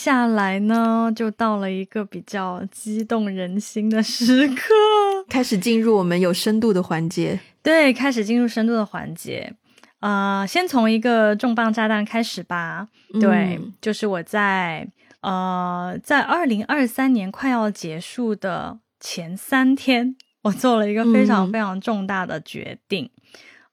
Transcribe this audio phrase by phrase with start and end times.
[0.00, 4.72] 下来呢，就到了一个比较激动人心的时刻，
[5.28, 7.38] 开始进入我们有深度的环节。
[7.62, 9.52] 对，开始进入深度的环节。
[9.98, 12.88] 呃，先从一个重磅炸弹开始吧。
[13.20, 14.88] 对，就是我在
[15.20, 23.10] 呃，在二零二三年快要结束的前三天，我做了一个非常非常重大的决定。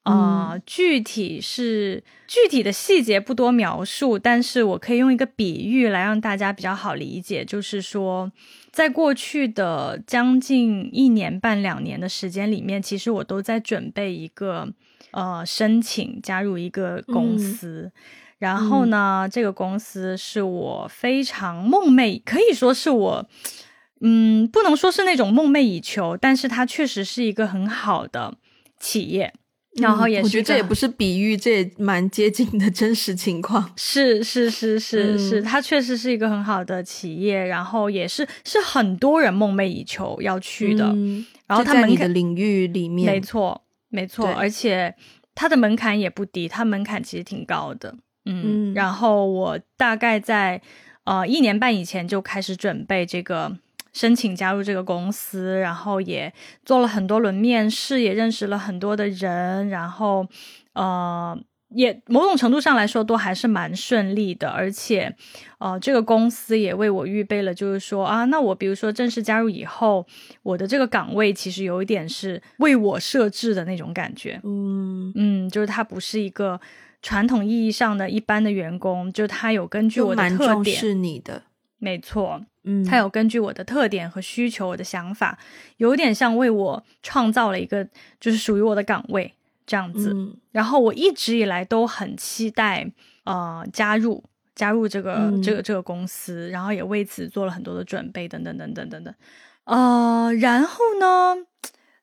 [0.08, 8.32] 啊，具体是具体的细节不多描述，但是我可以用一个比喻来让大家比较好理解，就是说，
[8.72, 14.72] 在过去的将近一年半两年的时间里面，其实我都在准备一个
[15.12, 17.92] 呃申请加入一个公司，
[18.40, 23.28] 然后呢，这个公司是我非常梦寐，可以说是我，
[24.00, 28.38] 嗯，不能说是那种梦寐以求，但是它确实是一个很好的
[28.80, 29.34] 企业。
[29.78, 33.70] 然后也是，我觉得这也不是比喻，这也蛮接近的真实情况。
[33.78, 40.86] 是是是是是，它确实是一个很好的企业，然后也是是很多人梦寐以求要去的。
[41.46, 44.96] 然后它在你的领域里面，没错没错，而且
[45.36, 47.96] 它的门槛也不低，它门槛其实挺高的。
[48.26, 50.62] 嗯，然后我大概在
[51.06, 53.58] 呃一年半以前就开始准备这个。
[53.98, 56.32] 申请加入这个公司，然后也
[56.64, 60.28] 做了很多轮面试，也认识了很多的人，然后，
[60.74, 61.36] 呃，
[61.70, 65.16] 也某种程度上来说都还是蛮顺利的，而且，
[65.58, 70.06] 呃，这个公司也为我预备了，就是说啊，那我比如说正式加入以后，
[70.44, 75.12] 我的这个岗位其实有一点是为我设置的那种感觉，嗯。
[75.16, 76.62] 嗯，就是他不是一个
[77.02, 81.42] 传统意义上的一般的员工，就他有根据我的特点是你的，
[81.80, 82.44] 没错。
[82.64, 85.40] 嗯，他有根据我的特点和需求、我的想法，
[85.78, 87.88] 有点像为我创造了一个
[88.20, 89.34] 就是属于我的岗位
[89.66, 90.14] 这样子。
[90.52, 92.92] 然后我一直以来都很期待
[93.24, 94.22] 呃加入
[94.54, 99.14] 加入这个这个这个公司，然后也为此做了很多的准备等等等等等等。
[99.64, 101.38] 呃，然后呢，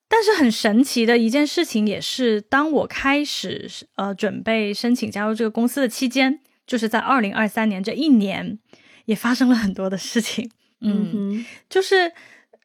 [0.09, 8.59] 但是很神奇的一件事情也是，当我开始呃准备申请加入这个公司的期间，就是在二零二三年这一年。
[9.07, 10.51] 也发生了很多的事情，
[10.81, 12.13] 嗯，就是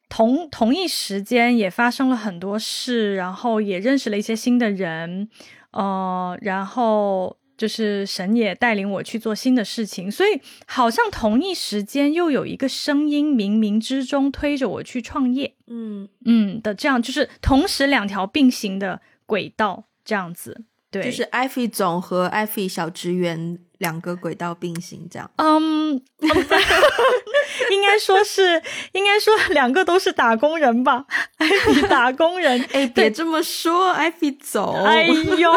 [0.08, 5.28] 同同一时间也发生了很多事，然后也认识了一些新的人，
[5.72, 16.08] 呃，然后就是神也带领我去做新的事情，所以好像同一时间又有一个声音冥冥之中推着我去创业，嗯。
[16.24, 23.58] 嗯的这样，就是同时两条并行的轨道这样子，对，就是艾菲总和艾菲小职员。
[23.80, 25.30] 两个轨道并行，这样。
[25.36, 25.92] 嗯，
[27.70, 31.04] 应该说是，应该说两个都是打工人吧？
[31.38, 34.74] 艾比打工人，哎，别这么说，艾比走。
[34.84, 35.52] 哎呦，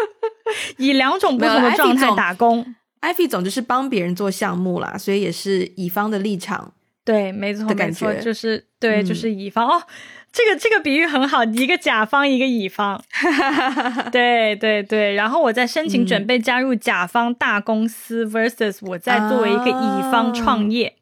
[0.78, 2.74] 以两种不同的状态打工。
[3.00, 6.72] 艾比总就是帮别人做项目啦，所以也是乙方的立场。
[7.04, 9.82] 对，没错，没错，就是对，就是乙方哦。
[10.32, 13.02] 这个这个比喻很好，一个甲方，一个乙方，
[14.12, 15.14] 对对对。
[15.14, 20.94] 然后我在申请准备加入甲方大公司，versus 我在作为一个乙方创业，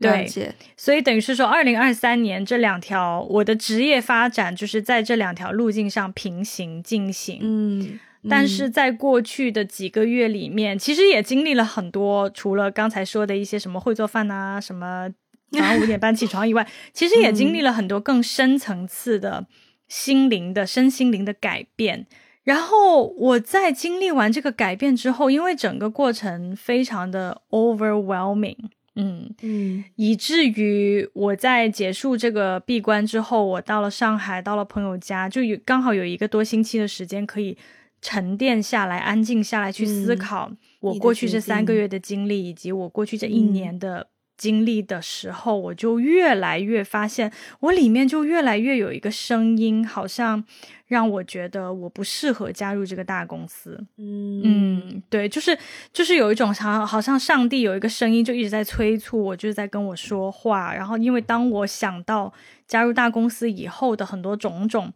[0.00, 0.28] 对。
[0.76, 7.38] 所以等于是说，二零二三年这两条我的职业发展就是在这两条路径上平行进行。
[7.42, 15.08] 嗯，但是在过去的几个月里面，其实也经历了很多，除了刚才说的一些什么会做饭啊，什么。
[15.50, 19.46] 早上五点半起床以外，其实也经历了很多更深层次的
[19.86, 22.06] 心灵的身心灵的改变。
[22.42, 28.56] 然后我在经历完这个改变之后，因为整个过程非常的 overwhelming，
[28.94, 37.56] 嗯嗯，以至于我在结束这个闭关之后，我到了上海，到了朋友家，就有刚好有一个多星期的时间可以
[38.00, 44.08] 沉淀下来，安静下来去思考我过去这三个月的经历，以及我过去这一年的。
[44.36, 50.44] 经历的时候，我就越来越发现，我里面就越来越有一个声音，好像
[50.86, 53.82] 让我觉得我不适合加入这个大公司。
[53.96, 55.56] 嗯嗯，对，就是
[55.92, 60.74] 就是有一种像好像上帝有一个声音就一直在催促我，就是在跟我说话。
[60.74, 62.32] 然后，因为当我想到
[62.66, 64.92] 加入大公司以后的很多种种，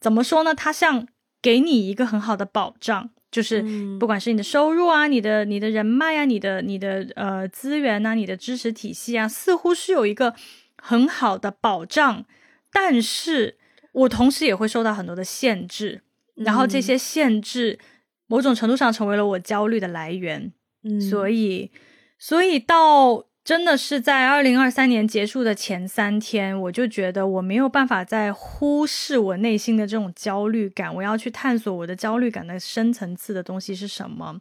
[0.00, 0.54] 怎么说呢？
[0.54, 1.06] 它像
[1.40, 3.10] 给你一个很好的保障。
[3.32, 3.60] 就是
[3.98, 10.34] 不管是你的收入啊，你的你的人脉啊，你的你的呃资源啊，你的支持体系啊，似乎是有一个
[10.76, 12.24] 很好的保障，
[12.70, 13.56] 但是
[13.92, 16.02] 我同时也会受到很多的限制，
[16.34, 17.78] 然后这些限制
[18.26, 20.52] 某种程度上成为了我焦虑的来源，
[20.84, 21.00] 嗯。
[21.00, 21.72] 所以
[22.18, 23.26] 所以到。
[23.44, 34.40] 真的是在二零二三年结束的前三天，我就觉得我没有办法再忽视我内心的这种焦虑感，我要去探索我的焦虑感的深层次的东西是什么。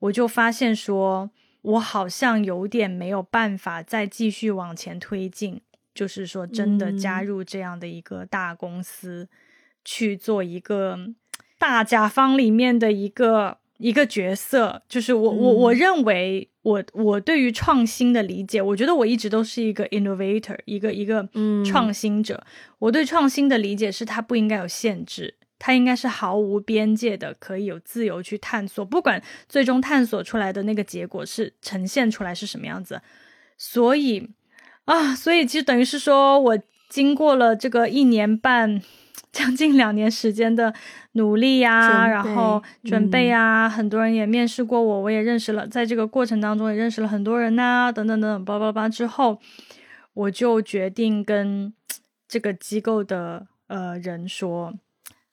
[0.00, 1.30] 我就发现说，
[1.62, 5.60] 我好像有点没有办法再继续往前推进，
[5.94, 9.28] 就是说真的加入这样的一个大公司
[9.84, 10.98] 去做一个
[11.56, 21.28] 大甲方里面的一个一个角色，就是我我我认为我我对于创新的理解，我觉得我一直都是一个 innovator，一个一个
[21.64, 22.44] 创新者。
[22.80, 25.36] 我对创新的理解是它不应该有限制。
[25.56, 33.00] 它应该是毫无边界的，可以有自由去探索，不管最终探索出来的那个结果是呈现出来是什么样子。
[33.56, 34.28] 所以
[34.84, 36.58] 啊，所以其实等于是说我
[36.90, 38.82] 经过了这个一年半，
[39.32, 40.72] 将近两年时间的
[41.12, 49.38] 努力呀，然后准备啊，很多人也面试过我，我也认识了，在这个过程当中也认识了很多人呐，等等等等，叭叭叭之后，
[50.14, 51.74] 我就决定跟
[52.28, 54.74] 这个机构的呃人说。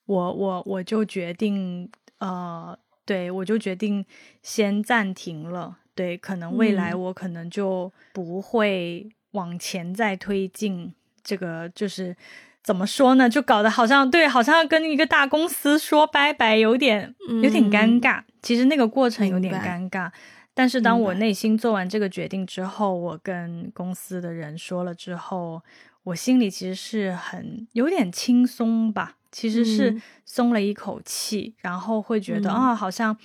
[0.08, 4.06] 我我我就决定，呃，对我就决定
[4.44, 5.78] 先暂停了。
[5.96, 10.94] 对，可能未来我可能就不会往前再推进。
[11.24, 12.14] 这个就是
[12.64, 13.30] 怎么说呢？
[13.30, 17.14] 就搞得好像对，好像要跟一个大公司说拜拜，有点
[17.44, 18.22] 有点尴尬。
[18.42, 20.12] 其实那个过程有点尴尬。
[20.54, 25.62] 但是当我内心做完这个决定之后，我跟公司的人说了之后，
[26.04, 29.16] 我心里其实是很有点轻松吧。
[29.32, 33.16] 其实是松了一口气，然后会觉得啊，好像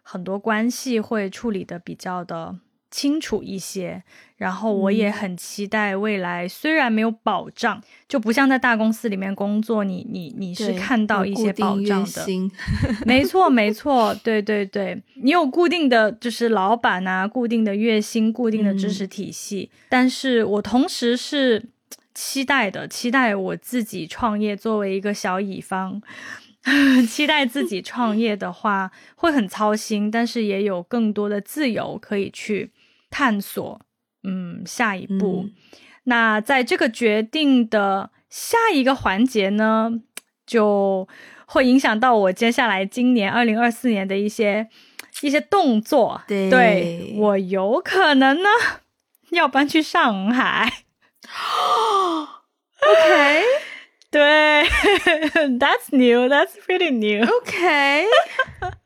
[0.00, 2.56] 很多关系会处理的比较的
[2.96, 4.02] 清楚一些。
[4.38, 12.26] 然后我也很期待未来，虽然没有保障，就不像在大公司里面工作，你你你是看到一些保障的。
[13.06, 19.70] 没错没错，对对对，你有固定的就是老板啊，固定的月薪，固定的知识体系。
[19.88, 21.62] 但是我同时是。
[22.18, 26.00] 期待的，期待我自己创业，作为一个小乙方，
[27.06, 32.70] 期待自己创业的话会很操心，但是也有更多的自由可以去
[33.10, 33.80] 探索。
[34.28, 35.50] 嗯，下一步，
[36.04, 39.92] 那在这个决定的下一个环节呢，
[40.44, 41.06] 就
[41.46, 44.68] 会影响到我接下来今年二零二四年的一些
[45.20, 46.22] 一些动作。
[46.26, 48.48] 对我有可能呢
[49.30, 50.82] 要搬去上海。
[52.80, 53.42] OK，
[54.10, 54.64] 对
[55.58, 56.28] ，That's new.
[56.28, 57.24] That's pretty new.
[57.24, 58.06] OK，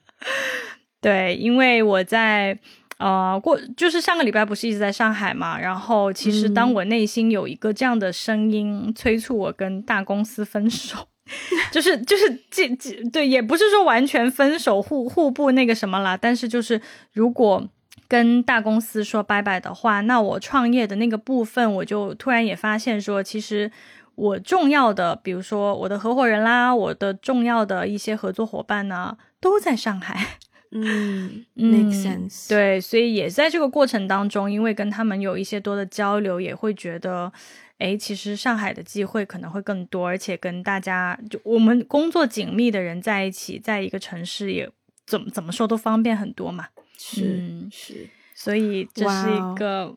[1.01, 2.59] 对，因为我在
[3.01, 11.09] 呃过，就是上个礼拜不是一直在上海嘛，然后其实当我内心有一个这样的声音催促我跟大公司分手，
[11.73, 16.81] 就是就是这这对，也不是说完全分手互互不那个什么啦，但是就是
[17.13, 17.69] 如果。
[18.09, 23.71] 跟大公司说拜拜的话，那我创业的那个部分，我就突然也发现说，其实
[24.17, 30.39] 我重要的，比如说我的合伙人啦，我的重要的一些合作伙伴呢，都在上海。
[30.73, 32.49] 嗯，make sense。
[32.49, 37.33] 对，所以也在这个过程当中，因为跟他们有一些多的交流，也会觉得，
[37.79, 44.71] 哎，其实上海的机会可能会更多，而且跟大家就我们工作紧密的人在一起，在一个城市也
[45.07, 46.69] 怎么怎么说都方便很多嘛。
[46.97, 49.97] 是是，所以这是一个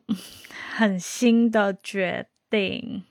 [0.74, 3.04] 很新的决定。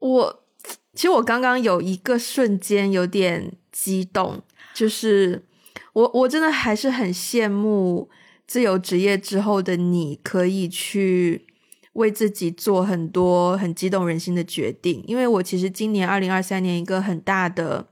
[0.00, 0.44] 我
[0.92, 4.42] 其实我刚刚有一个瞬间有点激动，
[4.74, 5.44] 就是
[5.92, 8.08] 我我真的还是很羡慕
[8.46, 11.46] 自由职业之后的你，可以去
[11.94, 15.02] 为自己做很多很激动人心的决定。
[15.06, 17.88] 因为我其实今年二零二三年一个很大的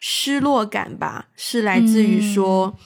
[0.00, 2.76] 失落感吧，是来自于说。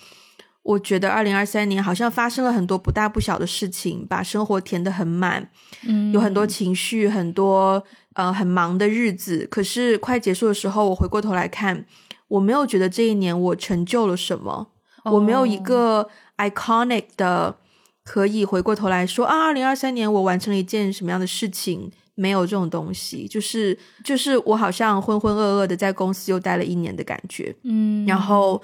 [0.65, 5.51] 我觉得二零二三年好像发生了很多不大不小的事情，把生活填得很满，
[5.85, 7.83] 嗯，有很多情绪，很多
[8.13, 9.45] 呃很忙的日子。
[9.51, 11.85] 可是快结束的时候，我回过头来看，
[12.33, 14.69] 我没有觉得这一年我成就了什么，
[15.05, 16.09] 我没有一个
[16.39, 17.57] iconic 的
[18.05, 28.63] 可以回过头来说啊，二零二三年我完成了一件什么样的事情，没有这种东西，就是就是我好像浑浑噩噩的在公司又待了一年的感觉，嗯，然后。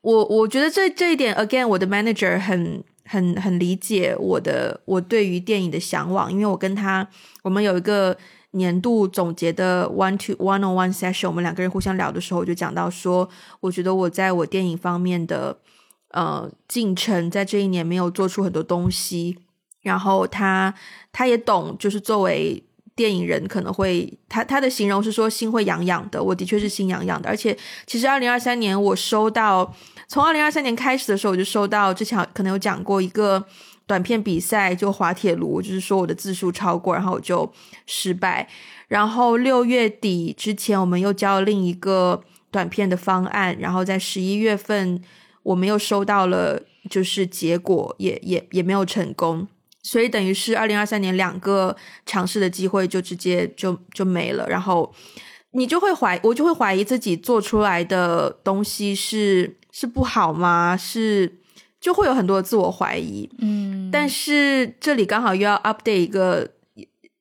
[0.00, 7.06] 我我觉得这这一点，again，我的 manager 很很很理解我的我对于电影的向往，因为我跟他
[7.42, 8.16] 我们有一个
[8.52, 13.28] 年度总结的 one to one on one session，我们两个人互相聊的时候，我就讲到说，
[13.60, 15.58] 我觉得我在我电影方面的
[16.10, 19.38] 呃进程，在这一年没有做出很多东西，
[19.82, 20.74] 然后他
[21.12, 22.64] 他也懂，就是作为。
[22.98, 27.28] 电影人可能会，他他的形容是说心会痒痒的，我的确是心痒痒的。
[27.28, 29.72] 而且，其实二零二三年我收到，
[30.08, 33.46] 从二零二三年开始的时候，我就收到之前可能有讲过一个
[33.88, 37.50] 短片比赛，就滑铁卢，就是说我的字数超过，然后我就
[37.86, 38.46] 失败。
[38.86, 45.02] 然后六月底之前，我们又交了另一个短片的方案，然后在十一月份，
[45.42, 49.48] 我们又收到了就是结果也也也没有成功，
[49.82, 54.94] 所以等于是二零二三年两个尝试的机会就直接就就没了，然后
[55.52, 60.76] 你就会怀我就会怀疑自己做出来的东西是是不好吗？
[60.76, 61.40] 是
[61.80, 66.50] 就会有很多自我怀疑，嗯，但是这里刚好又要 update 一个。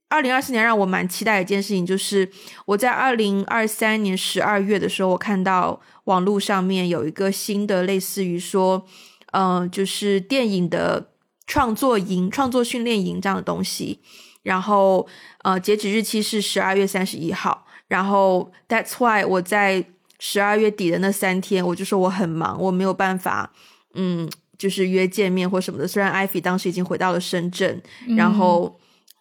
[0.09, 2.31] 二零二四年让我蛮期待的一件事情，就是
[2.65, 8.85] 我在二零二三年十二月的时候，我看到网络上面有一个新的类似于说，
[9.33, 11.09] 嗯，就是电影的
[11.45, 13.99] 创作营、创作训练营这样的东西。
[14.43, 15.05] 然后，
[15.43, 17.65] 呃，截止日期是十二月三十一号。
[17.89, 19.83] 然后，That's why 我在
[20.19, 23.51] 十二月底的那三天，我就说我很忙，我没有办法，
[23.93, 25.87] 嗯，就是约见面或什么的。
[25.87, 27.81] 虽然艾菲当时已经回到了深圳，
[28.15, 28.79] 然后。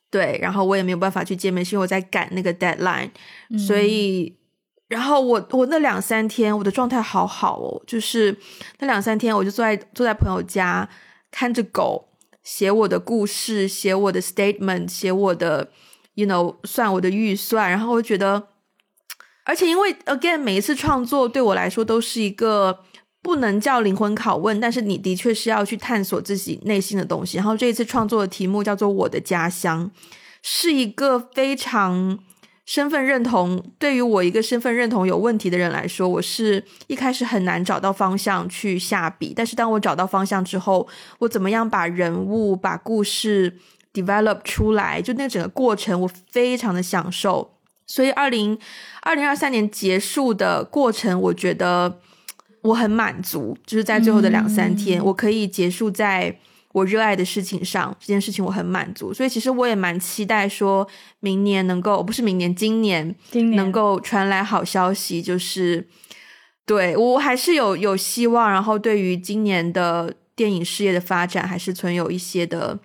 [0.09, 3.11] 对，然后我也没有办法去见面，是因为我在赶那个 deadline，
[3.66, 4.38] 所以，
[4.88, 8.35] 然后我我那两三天我的状态好好哦，就是
[8.78, 10.88] 那两三天我就坐在坐在朋友家
[11.33, 12.09] 看着狗，
[12.45, 15.71] 写我的故事，写我的 statement，写我的
[16.14, 18.50] you know 算我的预算，然后我觉得，
[19.45, 22.85] 而且因为 again 每一次创作对我来说都是一个。
[23.26, 27.37] 不能叫灵魂拷问，但是你的确是要去探索自己内心的东西。
[27.37, 29.90] 然后这一次创作的题目叫做《我的家乡》，
[30.42, 32.21] 是一个非常
[32.64, 33.61] 身份认同。
[33.80, 39.33] 对于我一个身份认同有问题的人来说，我是一开始很难找到方向去下笔。
[39.35, 40.87] 但是当我找到方向之后，
[41.18, 43.59] 我怎么样把人物、把故事
[43.92, 47.56] develop 出来，就那整个过程，我非常的享受。
[47.88, 48.56] 所以二零
[49.02, 51.99] 二零二三年结束的过程，我觉得。
[52.66, 56.37] 我很满足，就是在最后的两三天，我可以结束在
[56.73, 57.96] 我热爱的事情上。
[58.00, 60.87] 这件事情我很满足，所以其实我也蛮期待，说
[61.20, 65.87] 明年能够不是明年，今年今年能够传来好消息，就是
[66.66, 68.50] 对我还是有有希望。
[68.50, 72.78] 然后对于今年的电影事业的发展，还是存有一些的，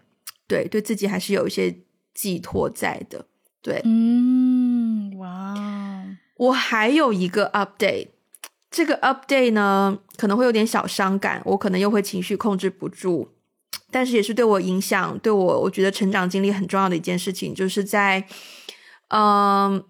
[0.47, 1.75] 对对自己还是有一些
[2.13, 3.25] 寄托在的。
[3.61, 5.55] 对，嗯，哇，
[6.37, 8.07] 我还有一个 update。
[8.71, 13.27] 这个 update 呢，可能会有点小伤感，我可能又会情绪控制不住，
[13.91, 18.25] 但是也是对我影响，对我我觉得成长经历很重要的一件事情，就是在
[19.09, 19.83] 嗯，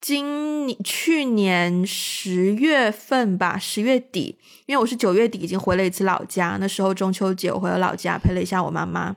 [0.00, 9.16] 今去年十月份吧，十月底，因为我是九月底已经回了一次老家，那时候中秋节我回了老家陪了一下我妈妈。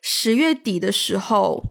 [0.00, 1.62] 十月底的时候，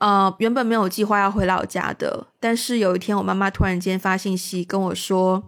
[0.00, 5.44] 呃，原本没有计划要回老家的，但是有一天我妈妈突然间发信息跟我说。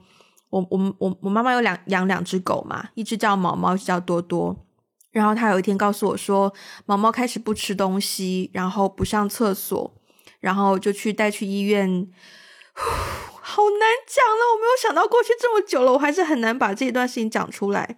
[0.51, 4.67] 我我我我妈妈有两养两只狗嘛，一只叫毛毛，一只叫多多。
[5.13, 6.53] 然后她有一天告诉我说，
[6.87, 9.95] 毛毛开始不吃东西，然后不上厕所，
[10.41, 12.09] 然后就去带去医院。
[12.75, 17.97] 好难讲了，我没有想到过去这么久了，我还是很难把这一段事情讲出来。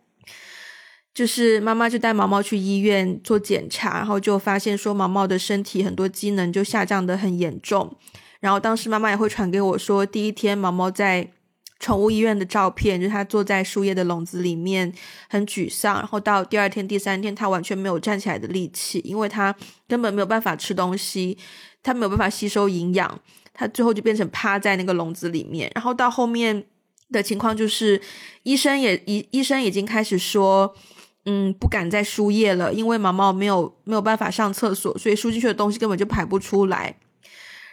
[1.14, 7.96] 就是妈妈就带毛毛去医院做检查，然后就发现说毛毛的身体很多机能就下降的很严重。
[8.40, 11.32] 然后当时妈妈也会传给我说，第一天毛毛在。
[11.82, 14.90] 宠物医院的照片，就是他坐在树叶的笼子里面，
[15.28, 15.96] 很沮丧。
[15.96, 19.52] 然后到第二天、第三天，他完全没有站起来的力气，因为他
[19.88, 21.36] 根本没有办法吃东西，
[21.82, 23.20] 他没有办法吸收营养，
[23.52, 25.68] 他最后就变成趴在那个笼子里面。
[25.74, 26.64] 然后到后面
[27.10, 28.00] 的情况就是，
[28.44, 30.72] 医生也医医生已经开始说，
[31.24, 36.96] 嗯，不敢再输液了，因为毛毛没有没有办法上厕所，所以输进去的东西根本就排不出来。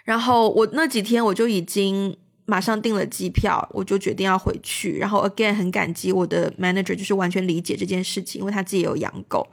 [0.03, 2.17] 然后我那几天我就已经。
[2.49, 4.97] 马上订了机票，我就决定要回去。
[4.97, 9.47] 然后 again 很感激我的 manager，就是完全理解这件事情，因为他自己有养狗。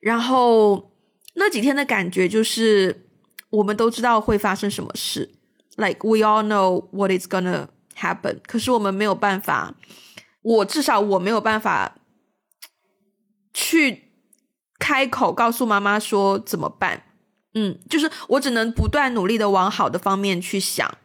[0.00, 0.92] 然后
[1.34, 3.08] 那几天的感觉就是，
[3.50, 5.34] 我们都知道会发生什么事
[5.76, 7.66] ，like we all know what is gonna
[7.98, 8.38] happen。
[8.46, 9.74] 可是我们没有办法，
[10.42, 11.96] 我至少我没有办法
[13.52, 14.12] 去
[14.78, 17.02] 开口告诉妈妈说怎么办。
[17.54, 20.96] 嗯，就是我只能不断努力的往好的方面去想。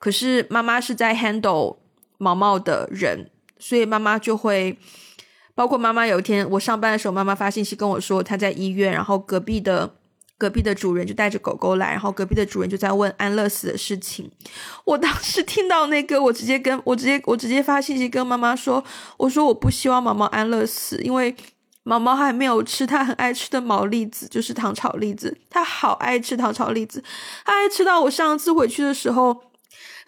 [0.00, 1.76] 可是妈妈是在 handle
[2.16, 4.78] 毛毛的人，所以妈妈就会，
[5.54, 9.94] 包括妈妈有一天我上班的时候，妈妈发信息跟我说她在医院，然后隔壁的
[10.38, 14.30] 隔壁的主人就带着狗狗来，然后隔壁的主人就在问安乐死的事情。
[14.86, 18.82] 我当时听到那个，我直接跟我直接我直接发信息跟妈妈说，
[19.18, 21.36] 我说我不希望毛毛安乐死，因为
[21.82, 27.04] 毛毛还没有吃他很爱吃的毛栗子，就是糖炒栗子，他好爱吃糖炒栗子，
[27.44, 29.49] 他爱吃到我上次回去的时候。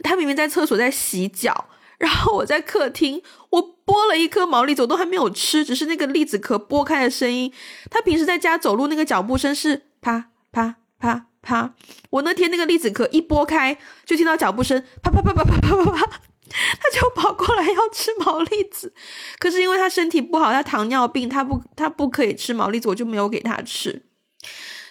[0.02, 1.68] 他明明在厕所在洗脚，
[1.99, 7.52] 然后我在客厅，我剥了一颗毛栗子，我都还没有吃，只是那个栗子壳剥开的声音。
[7.90, 11.75] 他平时在家走路那个脚步声是啪啪啪啪，
[12.11, 18.92] 我那天那个栗子壳一剥开，就听到脚步声啪啪啪啪啪啪啪啪，他就跑过来要吃毛栗子，
[19.38, 24.04] 可是因为他身体不好，他糖尿病，他不他不可以吃毛栗子，我就没有给他吃。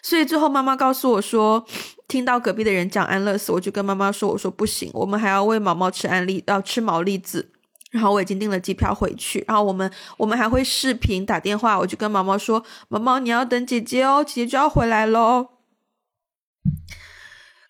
[0.04, 1.64] 所以最后妈妈告诉我说，
[2.08, 7.52] 听到隔壁的人讲安乐死，我就跟妈妈说，我说不行，我们还要喂毛毛吃安利，要吃毛栗子。
[7.92, 15.50] 然后我已经订了机票回去，然后我们我们还会视频打电话，我就跟毛毛说，毛毛你要等姐姐哦，姐姐就要回来喽。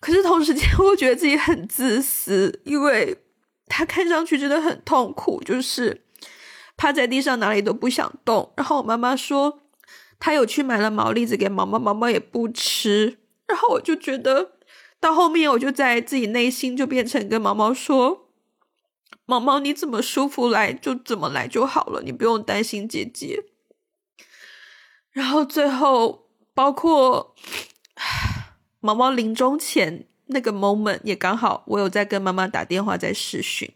[0.00, 3.18] 可是同时间，我觉得自己很自私，因为
[3.66, 6.02] 他看上去真的很痛苦，就是
[6.76, 8.52] 趴在地上哪里都不想动。
[8.56, 9.61] 然后我妈妈说。
[10.24, 13.18] 他有去买了毛栗子给毛毛，毛毛也不吃。
[13.48, 14.52] 然后我就觉得，
[15.00, 18.30] 到后面我就在自己内心就变成跟毛毛说
[19.26, 23.46] ：“毛毛，你怎么舒服来就怎么来就好了，你不用担心姐姐。”
[25.10, 27.34] 然后最后，包括
[28.78, 33.68] 毛毛临终前那个 moment 也刚好，我有在跟妈妈打电话在视讯，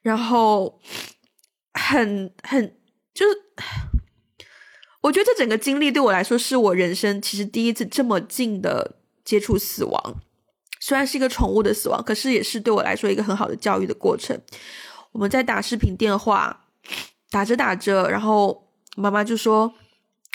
[0.00, 0.80] 然后
[1.74, 2.74] 很很
[3.12, 3.42] 就是。
[5.06, 10.14] 我觉得这整个经历对我来说是我人生其实第一次这么近的接触死亡，
[10.80, 14.36] 虽然是一个宠物的死亡，可是也是对我来说一个很好的教育的过程。
[15.12, 16.64] 我们在打视频电话，
[17.30, 19.72] 打着打着，然后妈妈就说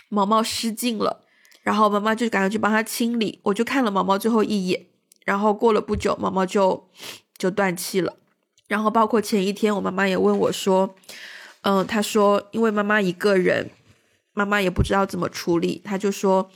[0.08, 1.26] 毛毛失禁了，
[1.64, 3.42] 然后妈妈就赶快去帮他清理。
[3.44, 4.88] 我就看了毛毛最后一眼，
[5.26, 6.90] 然后过了不久，毛毛就
[7.38, 8.16] 就断气了。
[8.68, 10.96] 然后包括前一天，我妈妈也问我说，
[11.64, 13.70] 嗯，她说因为妈妈一个人。
[14.34, 16.50] 妈妈也不知道怎么处理，他就说：“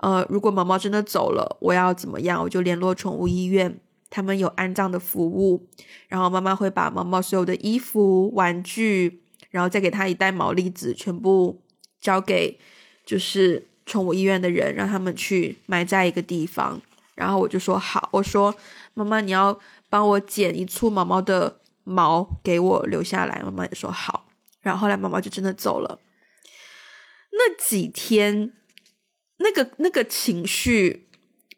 [0.00, 2.42] 呃，如果毛毛真的走了，我要怎么样？
[2.42, 5.68] 我就联络宠物医院，他们有安葬的服务。
[6.08, 11.60] 然后妈妈会把毛毛所有的衣服、玩具，然后再给他一袋毛栗子，全部
[12.00, 12.58] 交给
[13.04, 16.80] 就是宠物医院的人，让他们去埋在一个地方。
[17.14, 18.54] 然后我就说好，我说
[18.94, 19.58] 妈妈，你要
[19.90, 23.42] 帮我剪一簇毛毛的毛给我留下来。
[23.44, 24.24] 妈妈也说好。
[24.62, 26.00] 然后后来毛毛就真的走了。”
[27.38, 28.52] 那几天，
[29.38, 31.06] 那个那个情绪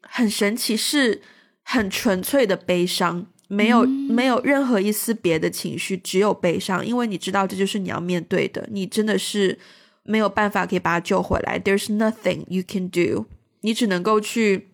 [0.02, 1.22] 很神奇，是
[1.62, 6.86] 很纯粹的悲伤，没有没有任何一丝别的情绪，只有悲伤。
[6.86, 9.58] 因为你知道，这就是你要面对的，你真的是
[10.02, 11.58] 没有办法可以把它救回来。
[11.58, 13.24] There's nothing you can do，
[13.62, 14.68] 你只能够去，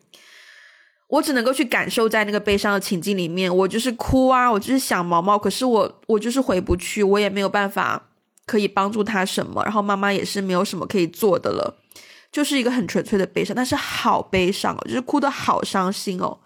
[1.09, 3.55] 我只能够去感受在那个悲伤的情境里面。
[3.57, 8.11] 我就是哭啊，我就是想毛毛，可是我我就是回不去，我也没有办法。
[8.47, 9.61] 可以帮助他什么？
[9.65, 11.83] 然后妈妈也是没有什么可以做的了，
[12.31, 16.39] 就是一个很纯粹的悲伤，但是好悲伤哦，就是哭的好伤心哦。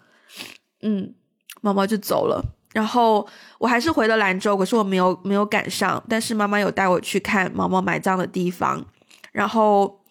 [0.80, 1.14] 嗯，
[1.60, 6.02] 毛毛就走了，然后我还是回了兰州，可是我没有没有赶上。
[6.08, 8.82] 但是妈妈有带我去看毛毛埋葬的地方，
[9.30, 10.02] 然后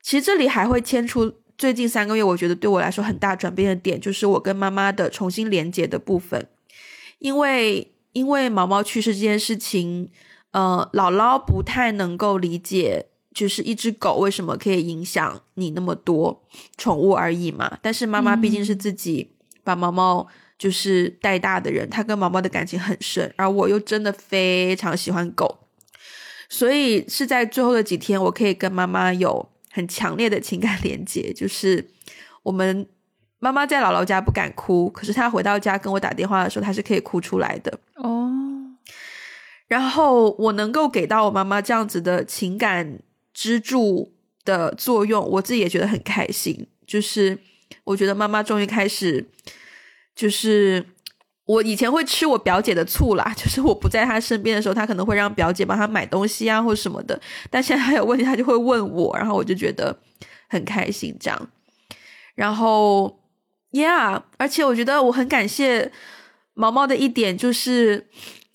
[0.00, 6.46] 其实这里还会牵出最近三个月，我觉得对我来说很大转变的点，就是我跟妈妈的重新连接的部分，
[7.18, 10.12] 因为因为毛毛去世这件事情。
[10.54, 16.44] 呃，姥姥不太能够理解，就是一只狗为什么可以影响你那么多
[16.78, 17.76] 宠物而已嘛。
[17.82, 19.32] 但是妈妈毕竟是自己
[19.64, 20.24] 把毛毛
[20.56, 25.58] 就是带大的人，她跟毛毛的感情很深，而我又真的非常喜欢狗，
[26.48, 31.32] 所以是在最后的几天，我可以跟妈妈有很强烈的情感连接。
[31.32, 31.84] 就是
[32.44, 32.86] 我们
[33.40, 37.76] 妈妈在姥姥家不敢哭，可是她回到家跟我打电话的时候，她是可以哭出来的。
[37.96, 38.23] 哦。
[39.74, 43.00] 然后我能够给到我妈妈这样子的情感
[43.32, 46.68] 支柱的作用，我自己也觉得很开心。
[46.86, 47.36] 就是
[47.82, 49.26] 我觉得妈妈终于开始，
[50.14, 50.86] 就是
[51.46, 57.20] 我以前会吃我表姐的醋啦， 就是我不在她身边的时候，她可能会让表姐帮她买东西啊或什么的。
[57.50, 59.98] 但现在她有问题，她就会问我，然后我就觉得
[60.48, 61.50] 很开心这样。
[62.36, 63.18] 然后
[63.72, 65.90] ，Yeah，而且我觉得我很感谢
[66.52, 68.06] 毛毛的一点就是。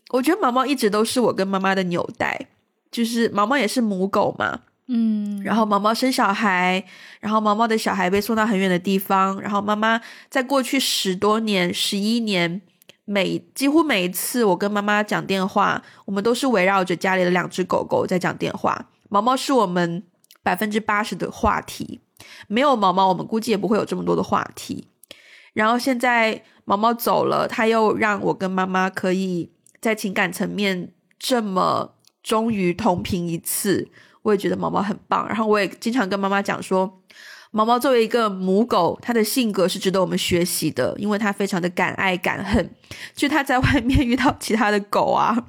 [0.10, 2.48] 我觉得毛毛一直都是我跟妈妈的纽带，
[2.92, 6.84] 就是毛毛也是母狗嘛，嗯，然后毛毛生小孩，
[7.20, 12.60] 然后毛毛的小孩被送到很远的地方，然后妈妈在过去十多年、十一年，
[13.06, 18.88] 每几乎每一次我跟妈妈讲电话，我们都是围绕着家里的两只狗狗在讲电话。
[19.10, 20.04] 毛毛是我们
[20.42, 22.00] 百分之八十的话题，
[22.48, 24.88] 没有毛毛，我们估计也不会有这么多的话题。
[25.54, 29.52] 然后现在毛毛走了，他又让我跟妈妈可以。
[29.82, 33.88] 在情感层面这么终于同频一次，
[34.22, 35.28] 我也觉得毛毛很棒。
[35.28, 37.02] 然后我也经常跟妈妈讲说，
[37.52, 42.70] 毛毛作为一个母狗，它的性格是值得我们学习的，因为它非常的敢爱敢恨。
[43.16, 45.48] 就它在外面遇到其他的狗啊，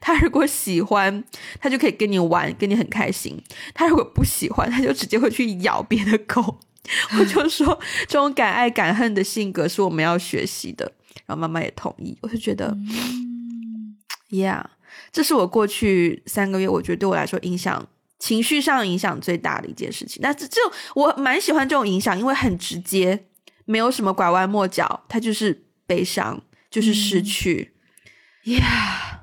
[0.00, 1.22] 它如果喜欢，
[1.60, 3.36] 它就可以跟你玩，跟你很开心；
[3.74, 6.58] 它如果不喜欢，它就直接会去咬别的狗。
[7.18, 10.92] 我就说，这种敢爱敢恨的性格是我们要学习的。
[11.26, 12.76] 然后妈妈也同意，我就觉得。
[14.30, 14.64] Yeah，
[15.12, 20.20] 这是我过去三个月，我觉得对我来说影响情绪上影响最大的一件事情。
[20.20, 20.60] 那这这
[20.94, 23.26] 我蛮喜欢这种影响，因为很直接，
[23.64, 27.74] 没有什么拐弯抹角，它就是悲伤，就是失去。
[28.44, 29.20] Yeah，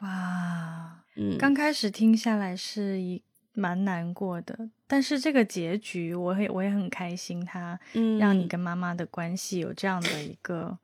[0.00, 3.22] 哇，嗯，刚开始听下来是一
[3.54, 7.78] 蛮难过的，但是这个结局，我也我也很开心，它
[8.18, 10.78] 让你跟妈妈的关系有这样的一个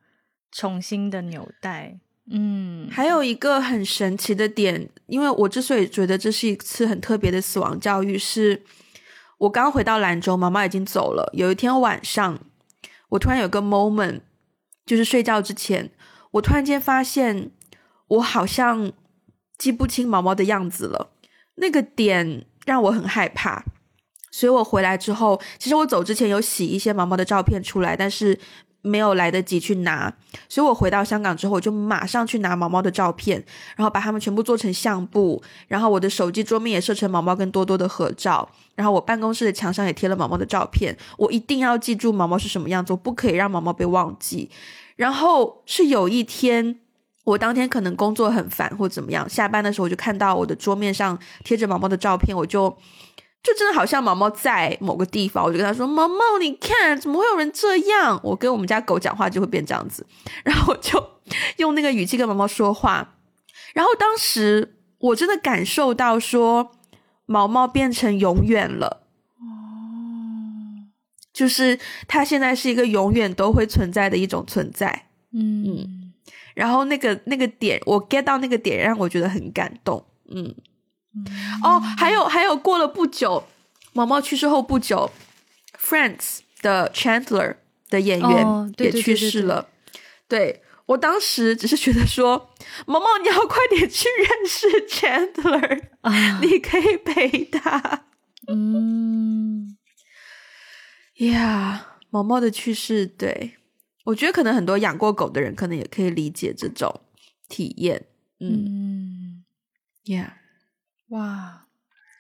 [0.51, 1.99] 重新的纽带。
[2.33, 8.63] 嗯，还有一个很神奇的点，因为我之所以觉得这是一次很特别的死亡教育，是
[9.39, 11.29] 我刚回到兰州，妈妈已经走了。
[11.35, 12.39] 有一天晚上，
[13.09, 14.21] 我突然有个 moment，
[14.87, 15.91] 就是睡觉之前，
[16.31, 17.51] 我突然间发现
[18.07, 18.93] 我好像
[19.59, 21.11] 记不清毛毛的样子了。
[21.57, 23.65] 那个点让我很害怕，
[24.31, 28.39] 所以我回来之后，其实我走之前有洗一些毛毛的照片出来，但是。
[28.83, 30.13] 没有来得及去拿，
[30.49, 33.45] 所以我回到香港之后，我就马上去拿毛毛的照片，
[33.77, 40.97] 然后把它们全部做成相簿，然后我的手机桌面也设成毛毛跟多多的合照，然后我办公室的墙上也贴了毛毛的照片。
[41.19, 44.51] 我一定要记住毛毛是什么样子，我不可以让毛毛被忘记。
[44.97, 46.81] 然后是有一天，
[47.25, 52.77] 我当天可能工作很烦或怎么样，下班的时候我就看到我的桌面上贴着毛毛的照片，我就。
[53.43, 60.07] 就真的好像毛毛在某个地方，我就跟他说：“毛毛，你看，怎么会有人这样？”我跟我们家狗讲话就会变这样子，
[60.45, 61.03] 然后我就
[61.57, 63.15] 用那个语气跟毛毛说话。
[63.73, 66.73] 然后当时我真的感受到说，
[67.25, 69.05] 毛毛变成永远了。
[69.39, 70.85] 哦，
[71.33, 75.07] 就是它现在是一个永远都会存在的一种存在。
[75.33, 76.13] 嗯，
[76.55, 80.05] 然后那个那个点，我 get 到那个点，让我觉得很感动。
[80.29, 80.55] 嗯。
[81.65, 83.45] 哦，还有还有，过了不久，
[83.93, 85.11] 毛毛去世后不久
[85.79, 87.57] ，Friends 的 Chandler
[87.89, 89.69] 的演员也去世了。
[90.29, 92.51] 对我当时只是觉得说，
[92.87, 95.89] 毛毛你要快点去认识 Chandler，
[96.41, 98.07] 你可以陪他。
[98.47, 99.77] 嗯，
[101.19, 103.57] 呀，毛毛的去世，对
[104.05, 107.01] 我觉得可能很多养过狗的人可能也可以理解这种
[107.49, 108.07] 体验。
[108.41, 109.45] 嗯
[110.05, 110.40] ，Yeah。
[111.11, 111.67] 哇，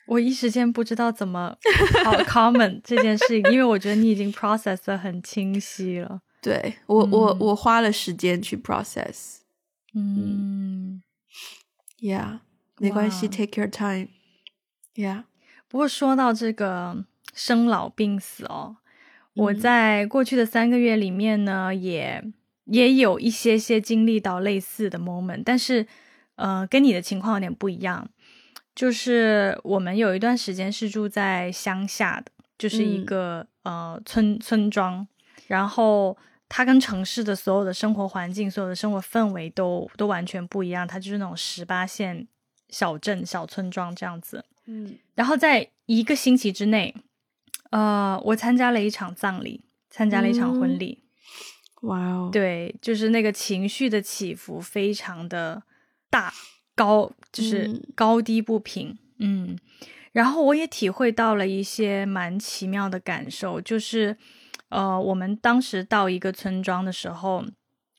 [0.06, 1.56] 我一时间不知道怎么
[2.04, 6.22] 好 comment 这件事情，因为我觉得你已经 process 的很清晰了。
[6.42, 9.38] 对我，我我花了时间去 process。
[9.94, 11.02] 嗯
[12.00, 12.38] ，Yeah，
[12.78, 14.08] 没关系，Take your time。
[14.94, 15.24] Yeah，
[15.68, 18.78] 不过说到这个生老病死哦，
[19.34, 22.24] 我在过去的三个月里面呢，也
[22.64, 25.86] 也有一些些经历到类似的 moment，但是
[26.36, 28.08] 呃，跟你的情况有点不一样。
[28.80, 35.06] 就是我们有一段时间是住在乡下的，就是一个呃村村庄，
[35.48, 36.16] 然后
[36.48, 40.88] 它跟城市的所有的生活环境、所有的生活氛围都都完全不一样。
[40.88, 42.26] 它就是那种十八线
[42.70, 44.42] 小镇、小村庄这样子。
[44.64, 46.94] 嗯，然后在一个星期之内，
[47.72, 51.04] 呃，我参加了一场葬礼，参加了一场婚礼。
[51.82, 52.30] 哇哦！
[52.32, 55.64] 对，就是那个情绪的起伏非常的
[56.08, 56.32] 大。
[56.80, 59.54] 高就是高低不平，嗯，
[60.12, 64.16] 然后我也体会到了一些蛮奇妙的感受，就是，
[64.70, 67.44] 呃，我们当时到一个村庄的时候，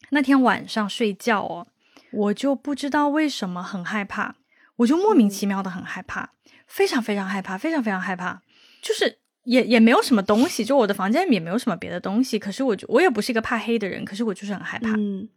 [0.10, 1.68] 那天晚上睡觉哦，
[2.12, 4.38] 我就不知道为什么很害怕，
[4.78, 6.32] 我就莫名其妙的很害怕，
[6.66, 8.42] 非常非常害怕，非常非常害怕，
[8.82, 15.30] 就是也也没有什么东西，就我的房间里也没有什么别的东西，可是我就我也不是一个怕黑的人，可是我就是很害怕，嗯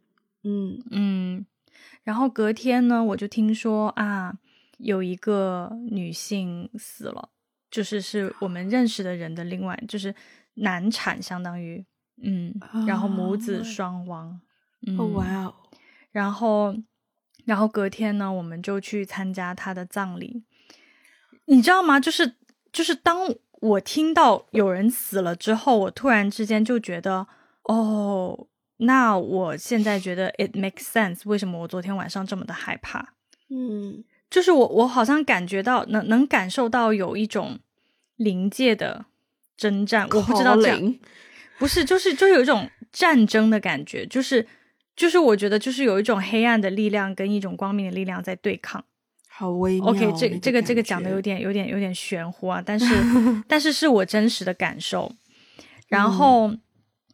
[0.44, 0.82] 嗯。
[0.90, 1.46] 嗯。
[2.04, 4.34] 然后隔天呢，我就听说啊，
[4.78, 7.30] 有一个女性死了，
[7.70, 10.14] 就是是我们认识的人的另外，就是
[10.54, 11.84] 难产，相当于
[12.22, 12.54] 嗯，
[12.86, 14.38] 然后母子双亡。
[14.98, 15.54] 哦哇哦！
[16.12, 16.76] 然后，
[17.46, 20.44] 然后隔天呢，我们就去参加她的葬礼。
[21.46, 21.98] 你知道吗？
[21.98, 22.34] 就是
[22.70, 27.26] 就是，当我听到有人死了之后，我突然之间就觉得，
[27.62, 28.46] 哦。
[28.84, 33.14] 那我现在觉得 it makes sense，为什么我昨天晚上这么的害怕？
[33.50, 37.58] 嗯，就是我我好像感觉到能能感受到有一种
[38.16, 39.04] 临界的
[39.56, 40.94] 征战，我不知道这样
[41.58, 44.46] 不是就是就有一种战争的感觉，就是
[44.96, 48.84] 就是我觉得就是有一种黑暗的力量跟一种光明的力量在对抗，
[49.28, 49.90] 好微妙。
[49.90, 52.86] OK，这这个这个讲的有点有点有点玄乎啊，但是
[53.46, 55.12] 但是是我真实的感受，
[55.88, 56.52] 然后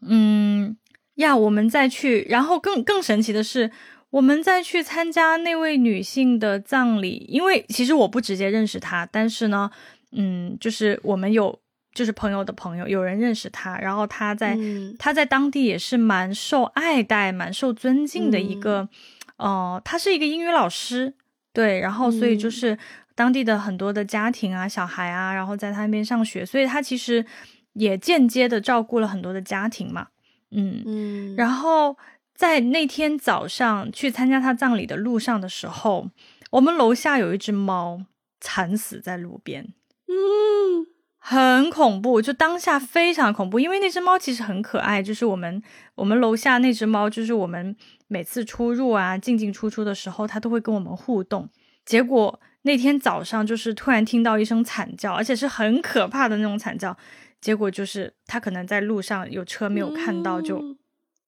[0.00, 0.76] 嗯。
[1.20, 3.70] 呀，我们再去，然后更更神奇的是，
[4.10, 9.70] 我们再去参加那位女性的葬礼，因为其实我不直接认识她，但是呢，
[10.12, 11.58] 嗯，就是我们有
[11.94, 14.58] 就是朋友的朋友，有人认识她，然后她在
[14.98, 18.88] 她在当地也是蛮受爱戴、蛮受尊敬的一个
[19.36, 21.14] 哦，他是一个英语老师，
[21.52, 22.76] 对，然后所以就是
[23.14, 27.24] 当地的很多的家庭啊、小孩啊，然后在他那边上学，所以他其实
[27.72, 30.08] 也间接的照顾了很多的家庭嘛，
[30.50, 31.36] 嗯嗯。
[31.36, 31.96] 然后
[32.34, 36.08] 在那天早上去参加他葬礼的路上的时候，
[36.50, 38.02] 我们楼下有一只猫
[38.40, 39.72] 惨死在路边，
[40.08, 40.86] 嗯。
[41.22, 45.62] 很恐怖，就当下非常恐怖，因为那只猫其实很可爱，就是我们
[45.94, 47.76] 我们楼下那只猫，就是我们
[48.08, 51.46] 每次出入啊进进出出的时候，它都会跟我们互动。
[51.84, 56.96] 结果那天早上就是突然听到一声惨叫，而且是很可怕的那种惨叫，
[57.40, 60.76] 结果就是他可能在路上有车没有看到就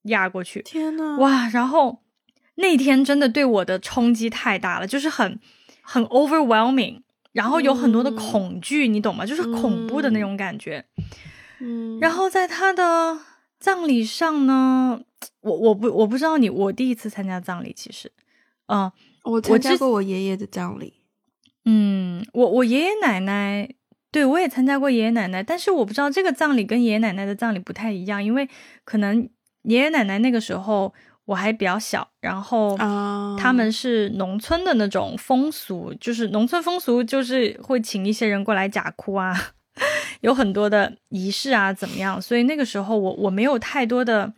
[0.03, 0.61] 压过去。
[0.61, 1.49] 天呐，哇！
[1.49, 2.03] 然后
[2.55, 5.39] 那天真的对我的冲击太大了，就是很
[5.81, 7.01] 很 overwhelming。
[7.31, 9.25] 然后有很多的恐惧，你懂吗？
[9.25, 10.85] 就是恐怖的那种感觉。
[11.59, 13.17] 嗯，然后在他的
[13.59, 15.01] 葬礼上呢，
[15.41, 18.11] 我我不我不知道你，我第一次参加葬礼，其实，
[18.67, 18.91] 嗯，
[19.23, 20.93] 我参加过我爷爷的葬礼。
[21.65, 23.67] 嗯，我我爷爷奶奶，
[24.13, 28.47] 对我也参加过爷爷奶奶，但是我不知道这个葬礼跟爷爷奶奶的葬礼不太一样，因为
[28.85, 29.27] 可能
[29.63, 30.93] 爷爷奶奶那个时候。
[31.25, 32.75] 我还比较小，然后
[33.39, 39.33] 他们是农村的那种风俗，就是农村风俗，就是会请一些人过来假哭啊，
[40.19, 42.21] 有很多的仪式啊，怎么样？
[42.21, 44.33] 所以那个时候我我没有太多的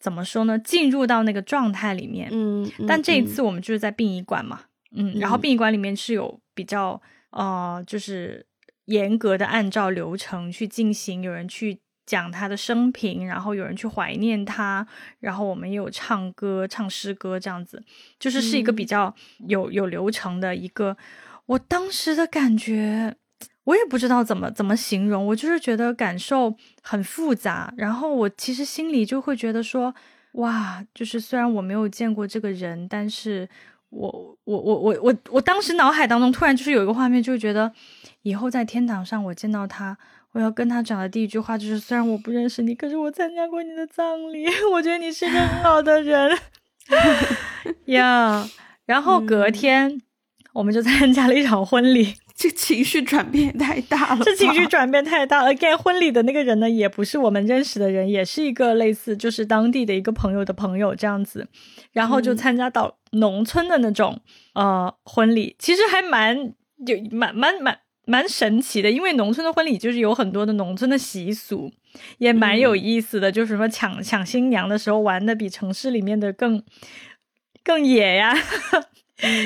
[0.00, 2.28] 怎么说呢，进入到那个状态里面。
[2.32, 4.62] 嗯，但这一次我们就是在殡仪馆嘛，
[4.96, 8.44] 嗯，然后殡仪馆里面是有比较呃，就是
[8.88, 11.80] 严格的按照流程去进行，有人去。
[12.08, 14.86] 讲他的生平，然后有人去怀念他，
[15.20, 17.84] 然后我们也有唱歌、唱诗歌这样子，
[18.18, 19.14] 就是是一个比较
[19.46, 20.96] 有有流程的一个。
[21.44, 23.14] 我当时的感觉，
[23.64, 27.74] 我也不知道怎么怎么形容，我就是觉得感受很复杂。
[27.76, 29.94] 然后我其实心里就会觉得说，
[30.32, 33.46] 哇，就是虽然我没有见过这个人，但是
[33.90, 37.72] 我我我我我我当时脑海当中突然就是有一个画面，就觉得
[38.22, 39.96] 以后在天堂上我见到他。
[40.32, 46.38] 我要跟他讲的第一句话就是：虽然我不认识你，可是我参加过你的葬礼， 我觉得你是个很好的人
[47.86, 48.46] 呀。
[48.84, 50.00] 然后隔天，
[50.52, 52.14] 我们就参加了一场婚礼。
[52.38, 55.52] 这情绪转变太大了，这情绪转变太大了。
[55.52, 61.48] Again，婚礼的那个人呢，也不是我们认识的人，也是一个类似就是当地的一个朋友的朋友这样子。
[61.92, 64.20] 然后就参加到农村的那种
[64.54, 66.54] 呃婚礼，其实还蛮
[66.86, 67.78] 有蛮蛮蛮。
[68.10, 71.70] 蛮神奇的，因为农村的婚礼就是有很多的农村的习俗，
[72.16, 73.30] 也蛮有意思的。
[73.30, 76.62] 就是什么抢抢新娘的时候玩的比城市里面的更
[77.62, 78.34] 更野呀，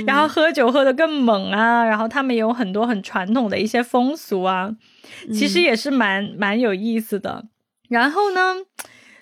[0.07, 4.75] 然后喝酒喝的更猛啊，然后他们有很多很传统的一些风俗啊，
[5.33, 7.47] 其实也是蛮蛮有意思的。
[7.89, 8.57] 然后呢，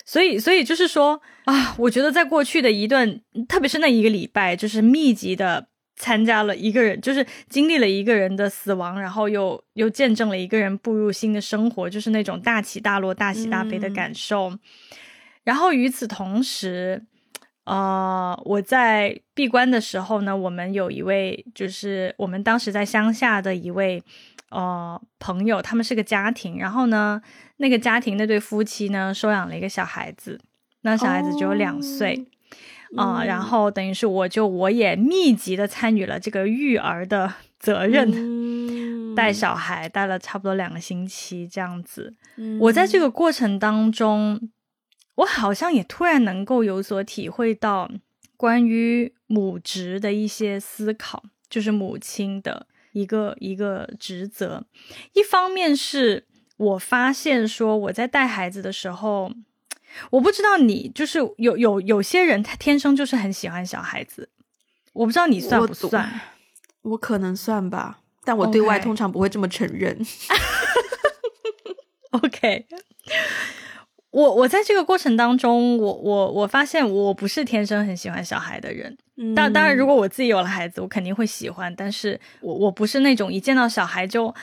[0.05, 5.67] 所以所以就是说啊，我觉得在过去的一段，特别是那一个礼拜，就是密集的。
[5.97, 14.57] 参加了一个人，就是经历了一个人的死亡，然后又又见证了一个人步入新的生活，就是那种大起大落、大喜大悲的感受。
[15.43, 17.05] 然后与此同时，
[17.65, 24.03] 呃，我在闭关的时候呢，我们有一位，就是我们当时在乡下的一位
[24.49, 27.21] 呃朋友，他们是个家庭，然后呢，
[27.57, 30.39] 那个家庭那对夫妻呢，收养了一个小孩子，
[30.81, 32.27] 那小孩子只有两岁。
[32.97, 42.13] 啊，然后等于是我就我也密集的参与了这个育儿的 责任，带小孩带了差不多两个星期这样子。
[42.59, 44.49] 我在这个过程当中，
[45.21, 47.89] 我好像也突然能够有所体会到
[48.37, 54.65] 关于母职的一些思考，就是母亲的一个一个职责。
[55.13, 56.25] 一方面是
[56.57, 59.31] 我发现说我在带孩子的时候。
[60.09, 64.29] 我不知道你就是有有有些人他天生就是很喜欢小孩子，
[64.93, 66.21] 我不知道你算不算，
[66.83, 69.99] 我可能算吧，但我对外通常不会这么承认。
[72.11, 72.65] OK，
[74.11, 78.97] 我我在这个过程当中，我我我发现我不是天生很喜欢小孩的人。
[79.35, 84.35] 当当然，如果我自己有了孩子，我肯定会喜欢，但是我我不是那种一见到小孩就啊。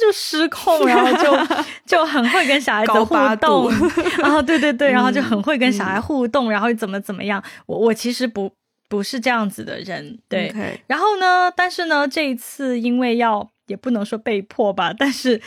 [0.00, 1.54] 就失控，然后就
[1.86, 3.70] 就很会跟小孩子互动，
[4.18, 7.40] 然后对对对，然后就很会跟小孩互动，然后怎么怎么样。
[7.66, 8.50] 我我其实不
[8.88, 10.50] 不是这样子的人，对。
[10.86, 15.40] 然后呢，但是呢，这一次因为要也不能说被迫吧，但是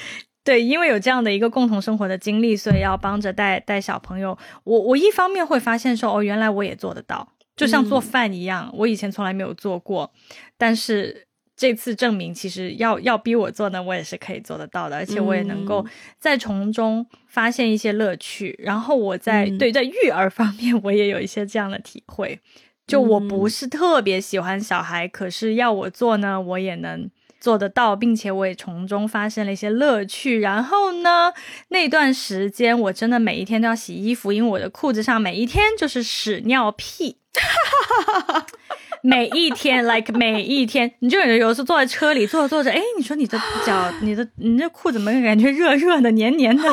[0.45, 4.37] 对，因为有这样的一个共同生活的经历，所以要帮着带带小朋友。
[4.63, 7.27] 我我一方面会发现说，哦，原来我也做得到，
[7.57, 10.13] 就像做饭一样，我以前从来没有做过，
[10.57, 11.25] 但是。
[11.57, 15.85] 这次证明，其实要要逼我做呢，我也是可以做得到的，而且我也能够
[16.19, 18.53] 在从中发现一些乐趣。
[18.61, 22.37] 然后我在对在育儿方面，我也有一些这样的体会。
[22.85, 27.09] 就我不是特别喜欢小孩，可是要我做呢，我也能
[27.45, 30.39] 做得到，并且我也从中发现了一些乐趣。
[30.39, 31.31] 然后呢，
[31.67, 37.17] 那段时间我真的每一天都要洗衣服，因为我的裤子上每一天就是屎尿屁。
[39.03, 46.63] 每一天，like 每一天，你就有有时候坐在车里坐着坐着，哎，你说你的脚，你的你这裤怎么感觉热热的、黏黏的？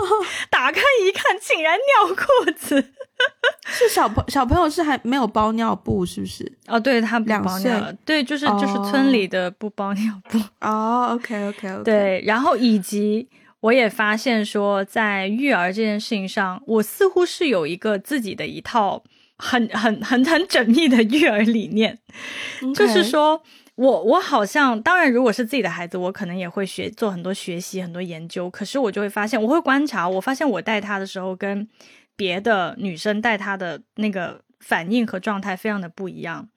[0.48, 2.92] 打开一看，竟然尿裤子。
[3.66, 6.50] 是小朋小朋友是还没有包尿布，是不是？
[6.66, 7.72] 哦，对他两岁，
[8.04, 10.38] 对，就是就是村里的不包尿布。
[10.60, 11.84] 哦，OK OK OK。
[11.84, 13.28] 对，然后以及
[13.60, 19.02] 我也发现说，在育儿这件事情上，我似乎是有一个自己的一套。
[19.36, 21.98] 很很很很缜密的育儿理念，
[22.72, 23.42] 就是说
[23.74, 28.48] 我我好像当然，如果是自己的孩子，我可能也会学做很多学习、很多研究。
[28.48, 31.68] 可是我就会发现，我会观察，我发现我带他的时候，跟
[32.16, 36.48] 别的女生带他的那个反应和状态非常的不一样。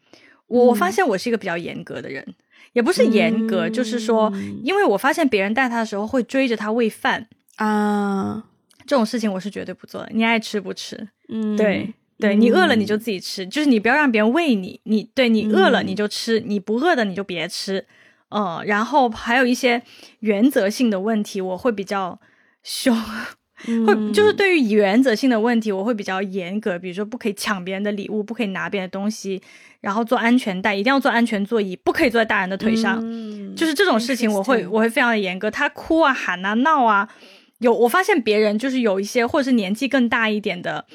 [0.48, 2.26] 我发现我是一个比较严格的人，
[2.74, 4.32] 也不是严格，就是说，
[4.64, 8.46] 因为我发现别人带他的时候会追着他喂饭啊，
[8.86, 10.10] 这种事情我是绝对不做的。
[10.14, 11.94] 你爱吃不吃，嗯，对。
[12.20, 14.82] 对你饿了你就自己吃，就是你不要让别人喂你。
[14.86, 17.86] 你对你饿了你就吃，你不饿的你就别吃。
[18.30, 19.84] 嗯，然后还有一些
[20.22, 22.20] 原则性的问题，我会比较
[22.64, 22.98] 凶，
[23.66, 26.78] 会就是对于原则性的问题，我会比较严格。
[26.78, 29.42] 比如说不可以抢别人的礼物，不可以拿别人的东西，
[29.82, 33.02] 然后坐安全带一定要坐安全座椅，不可以坐在大人的腿上。
[33.56, 35.50] 就是这种事情，我会我会非常的严格。
[35.50, 37.10] 他哭啊喊啊闹啊，
[37.60, 40.86] 有我发现别人就是有一些或者是年纪更大一点的。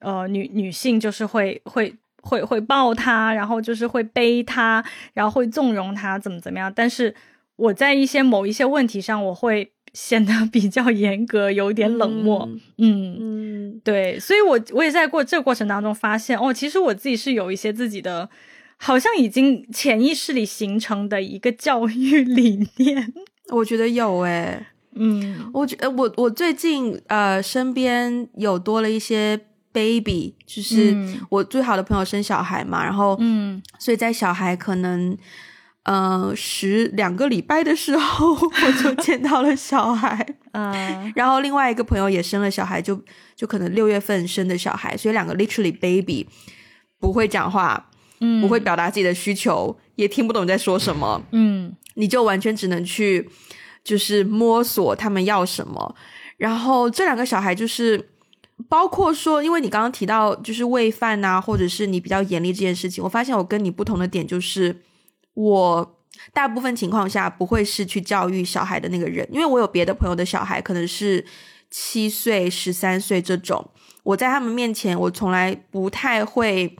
[0.00, 6.72] 呃，女女性就是会会会会抱他，然后就是会背他，然后会纵容他，怎么怎么样。
[6.72, 7.12] 但是
[7.56, 12.48] 我在一些某一些问题上，我会显得比较严格，有点冷漠。
[12.76, 18.30] 嗯嗯，对，所以我我也在过这个过程当中发现，哦，其实我自己是有一些自己的，
[18.76, 23.12] 好像已经潜意识里形成的一个教育理念。
[23.50, 29.40] 我觉得有诶，嗯，我觉得我我最近呃身边有多了一些。
[29.70, 30.96] baby 就是
[31.28, 35.16] 我最好的朋友生小孩嘛，然后嗯，所以在小孩可能
[35.88, 43.00] 呃十两个礼拜的时候， 我就见到了小孩， 嗯，然后另外一个朋友也生了小孩，就
[43.34, 46.28] 就可能六月份生的小孩，所以两个 literally baby
[47.00, 47.88] 不会讲话，
[48.20, 53.30] 嗯，不会表达自己的需求，也听不懂在说什么，嗯，你就完全只能去
[53.82, 55.94] 就是摸索他们要什么，
[56.36, 58.10] 然后这两个小孩就是。
[58.68, 64.76] 包括说，因为你刚刚提到就是喂饭呐，或者是你比较严厉这件事情，我发现我跟你不同的点就是，
[65.38, 65.96] 我
[66.32, 71.24] 大部分情况下不会是去教育小孩的那个人，因为我有别的朋友的小孩可能是
[71.70, 73.70] 七岁、十三岁这种，
[74.02, 76.76] 我在他们面前我从来不太会，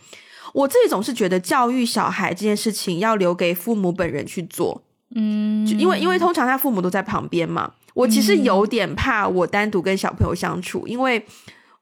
[0.53, 4.83] 我自己总是觉得教育小孩这件事情要留给父母本人去做，
[5.15, 11.25] 嗯，因为因为通常他父母都在旁边嘛，我其实有点怕我单独跟小朋友相处，因为。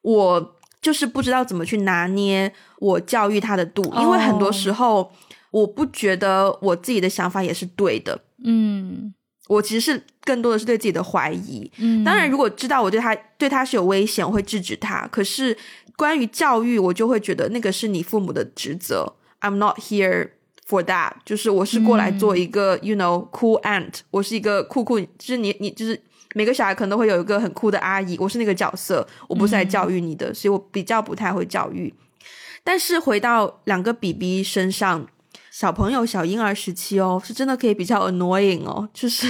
[0.02, 5.10] 我就是不知道怎么去拿捏我教育他的度，因为很多时候
[5.50, 8.18] 我不觉得我自己的想法也是对的。
[8.44, 9.14] 嗯，
[9.48, 11.70] 我其实是更多的是对自己的怀疑。
[11.78, 15.06] 嗯，当然，如果知道我对他对他是有危险，我会制止他。
[15.08, 15.56] 可是
[15.96, 19.14] 关于教育，我就会觉得那个是你父母的职责。
[19.40, 20.30] I'm not here
[20.68, 26.00] for that，就是我是过来做一个，you know cool aunt，我是一个酷酷，就是你你就是。
[26.34, 31.94] 每个小孩可能都会有一个很酷的阿姨，我是那个角色，我不是来教育你的，所以我比较不太会教育。
[32.62, 35.06] 但是回到两个 B B 身上，
[35.58, 39.26] 小朋友小婴儿时期哦，是真的可以比较 annoying 哦，就是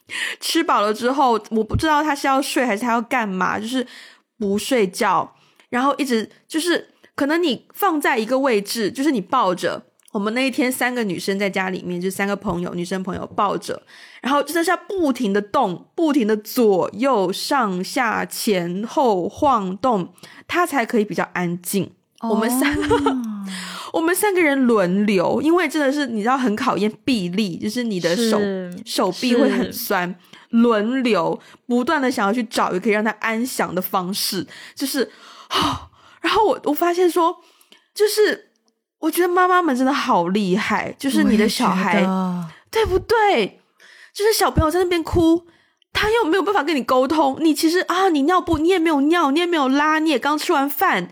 [0.40, 3.86] 吃饱了之后，我不知道他是要睡还是他要干嘛，就是
[4.38, 5.30] 不睡觉，
[5.68, 9.82] 然后一直就是可能你放在一个位置，就是你抱着。
[10.12, 13.82] 我们那一天三个女生在家里面，就三个朋友，女生朋友抱着，
[14.22, 20.14] 然后真的是要不停的动，不停的左右上下前后晃动，
[20.48, 21.92] 他才可以比较安静。
[22.30, 23.16] 我们三个，
[23.92, 28.40] 我们三个人轮流，因为真的是你知道很考验臂力，就是你的手
[28.84, 30.14] 手臂会很酸，
[30.50, 35.10] 轮流不断的想要去找一个可以让他安详的方式，就是
[36.20, 37.36] 然后我我发现说，
[37.94, 38.44] 就是。
[38.98, 42.00] 我觉得妈妈们真的好厉害，就是你的小孩，
[42.70, 43.60] 对不对？
[44.12, 45.46] 就是小朋友在那边哭，
[45.92, 47.36] 他又没有办法跟你沟通。
[47.40, 51.10] 你其实啊，你尿布你也没有尿，你也没有拉，你也刚吃完饭，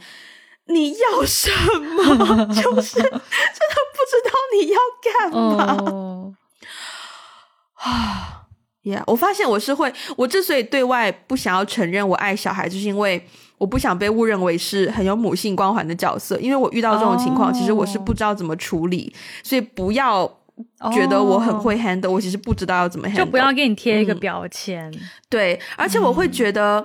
[0.66, 1.50] 你要什
[1.80, 2.46] 么？
[2.54, 3.18] 就是真的
[3.92, 6.34] 不知道你要干嘛
[7.74, 8.46] 啊！
[8.82, 13.26] 耶， 我发现我是会，我之所以对外不想要承认我爱小孩，就是因为。
[13.56, 20.26] 我不想被误认为是很有母性光环的角色，因为我遇到这种情况，其实我是不知道怎么处理，所以不要
[20.92, 24.92] 觉得我很会 handle，我其实不知道要怎么 handle，就不要给你贴一个标签。
[25.30, 26.84] 对，而且我会觉得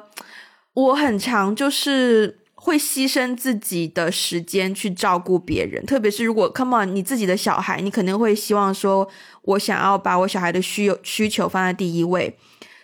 [0.74, 9.10] 我很常就是会牺牲自己的时间去照顾别人，特别是如果 come on 你自己的小孩，你肯定会希望说，
[9.42, 12.38] 我想要把我小孩的需需求放在第一位。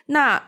[0.08, 0.42] 那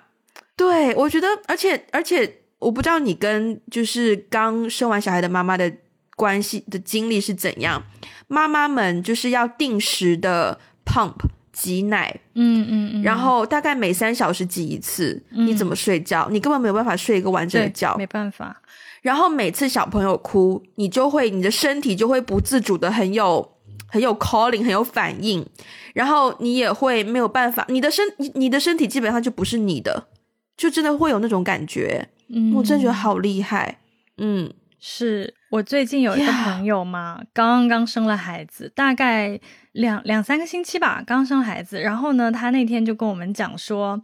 [0.56, 2.42] 对我觉得，而且而且。
[2.60, 5.72] 我不知道你跟就是刚生完小孩的妈妈的
[6.16, 7.84] 关系的经历是怎样。
[8.28, 11.14] 妈妈们就是要定时的 pump
[11.54, 15.24] 挤奶，嗯嗯嗯，然后大概每三小时挤一次。
[15.30, 16.28] 你怎么睡觉？
[16.32, 18.60] 你根本没有办法睡一个完整的觉，没办法。
[19.08, 23.54] 然后每次小朋友哭，你就会你的身体就会不自主的很有
[23.88, 25.46] 很有 calling 很有反应，
[25.94, 30.10] 然后你也会没有办法，你的身你你的身体基本上就不是你的，
[30.58, 32.10] 就真的会有那种感觉。
[32.28, 33.80] 嗯，我真觉得好厉害。
[34.18, 39.40] 嗯，是我最近有一个朋友嘛，刚刚生了孩子，大概
[39.72, 41.80] 两两三个星期吧，刚生孩子。
[41.80, 44.02] 然后呢，他那天就跟我们讲说，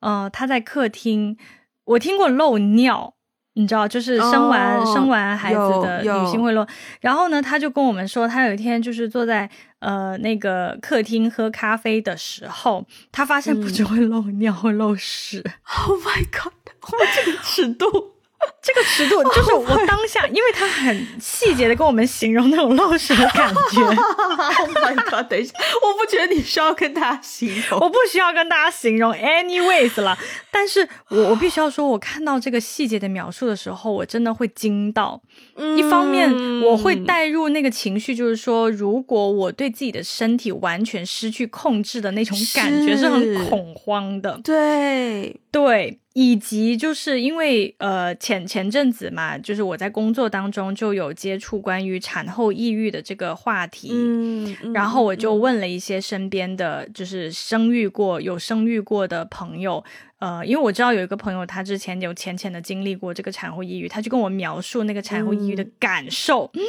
[0.00, 1.36] 呃，他在客厅，
[1.84, 3.15] 我听过漏尿，
[3.56, 6.66] 你知道，就是生完生完孩子的女性会漏。
[7.00, 9.48] 然后呢，他就跟我们说，他有一天就是坐在
[9.78, 15.42] 呃那个客厅喝咖啡的时候，他发现不只会漏尿，会 漏屎。
[15.86, 16.52] Oh my god！
[16.92, 17.86] 哇，这个尺度。
[18.66, 23.80] 这个尺度就是我当下，因为他很细节的跟我们形容那种漏水的感觉。
[24.36, 25.28] Oh my god！
[25.28, 30.18] 等一下，我不觉得你需要跟大家形容，我不需要跟大家形容，anyways 了。
[30.50, 35.20] 但是我我必须要说，我看到这个细节的描述的时候，我真的会惊到。
[35.76, 36.28] 一方面
[36.62, 44.40] 我会带入那个情绪，就是说，如果我对自己的身体完全失去控制的那种感觉，是很恐慌的。
[44.42, 46.00] 对对。
[46.18, 59.82] 以及就是因为呃前前阵子嘛，就是我在工作当中就有接触关于产后抑郁的这个话题，嗯，然后我就问了一些身边的就是生育过有生育过的朋友，
[60.18, 66.50] 呃，因为我知道有一个朋友他之前有浅浅的经历过这个产后抑郁，他就跟我描述那个产后抑郁的感受。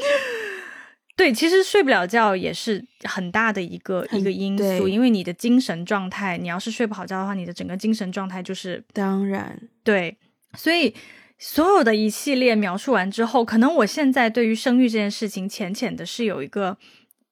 [1.16, 10.16] 对，其实睡不了觉也是很大的一个一个因素，因为你的精神状态，你要是睡不好觉的话，你的整个精神状态就是当然对。
[10.56, 10.94] 所以
[11.40, 16.78] 所有的一系列描述完之后，可能我现在对于生育这件事情，浅浅的是有一个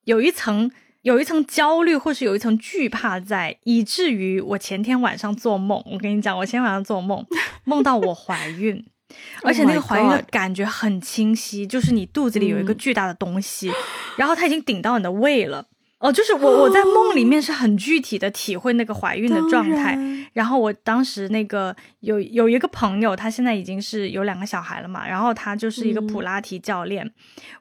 [0.04, 0.70] 有一层
[1.02, 7.26] 有一层焦虑，或是有一层惧怕在，以至于我前天晚上做梦，我跟你讲，我前天晚上做梦，
[7.64, 8.86] 梦到我怀孕。
[9.44, 13.72] 而且那个怀孕的感觉很清晰，就是你肚子里有一个巨大的东西，
[14.18, 15.66] 然后它已经顶到你的胃了。
[16.06, 19.98] 哦，就是我我在梦里面 是很具体的体会那个怀孕的状态。
[20.34, 27.10] 然后我当时那个有有一个朋友，他现在已经是有两个小孩了嘛，然后他就是一个普拉提教练，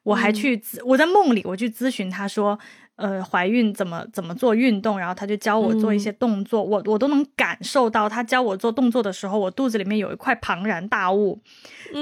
[0.03, 2.59] 我还去我在梦里我去咨询他说。
[2.97, 11.41] 呃，怀孕怎么怎么做运动，然后他就教我做一些动作，我我都能感受到他教我做动作的时候，我肚子里面有一块庞然大物，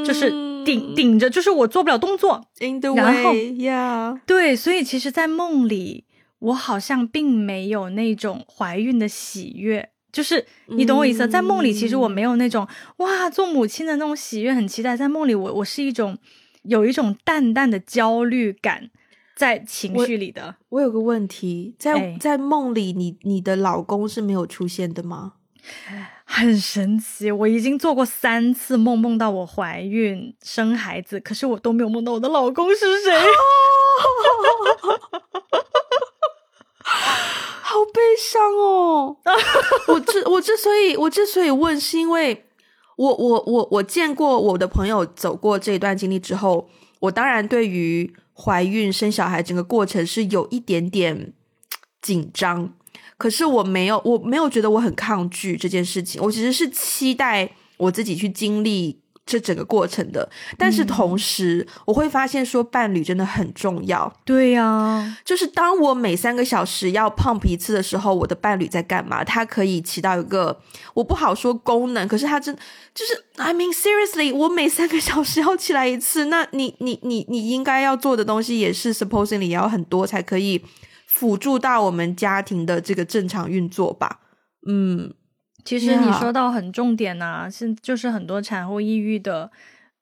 [0.07, 0.29] 就是
[0.67, 2.45] 顶顶着，就是我做不了动作。
[2.95, 3.33] 然后
[3.63, 6.05] 呀，对，所以其实，在梦里，
[6.43, 12.67] 我好像并没有那种怀孕的喜悦，就是你懂我意思，在梦里，其实我没有那种
[12.99, 14.97] 哇，做母亲的那种喜悦，很期待。
[14.97, 16.19] 在梦里，我我是一种
[16.65, 18.91] 有一种淡淡的焦虑感。
[19.35, 25.35] 在情绪里的，我有个问题，在在梦里，你你的老公是没有出现的吗？
[26.25, 33.13] 很神奇，我已经做过三次梦，梦到我怀孕生孩子，可是我都没有梦到我的老公是谁，
[37.63, 39.17] 好悲伤哦！
[39.89, 42.45] 我之我之所以我之所以问，是因为
[42.97, 46.69] 我我我我见过我的朋友走过这一段经历之后，
[47.01, 48.15] 我当然对于。
[48.35, 51.35] 怀孕生小孩整个过程是有一点点
[52.01, 52.73] 紧张，
[53.19, 59.02] 可是我没有，我没有觉得我很抗拒这件事情，我其实是期待我自己去经历。
[59.25, 64.13] 这整个过程的，但是同时我会发现说伴侣真的很重要。
[64.25, 69.23] 对呀，就是当我每三个小时要 pump 一次的时候，我的伴侣在干嘛？
[69.23, 70.61] 他可以起到一个
[70.95, 72.55] 我不好说功能，可是他真
[72.93, 80.65] 就是 I mean seriously，我每三个小时要起来一次，那你你你你应该要做的东西也是 supposedly 也要很多才可以
[81.07, 84.19] 辅助到我们家庭的这个正常运作吧？
[84.67, 85.15] 嗯。
[85.65, 89.51] 其实你说到很重点呐，是就是很多产后抑郁的，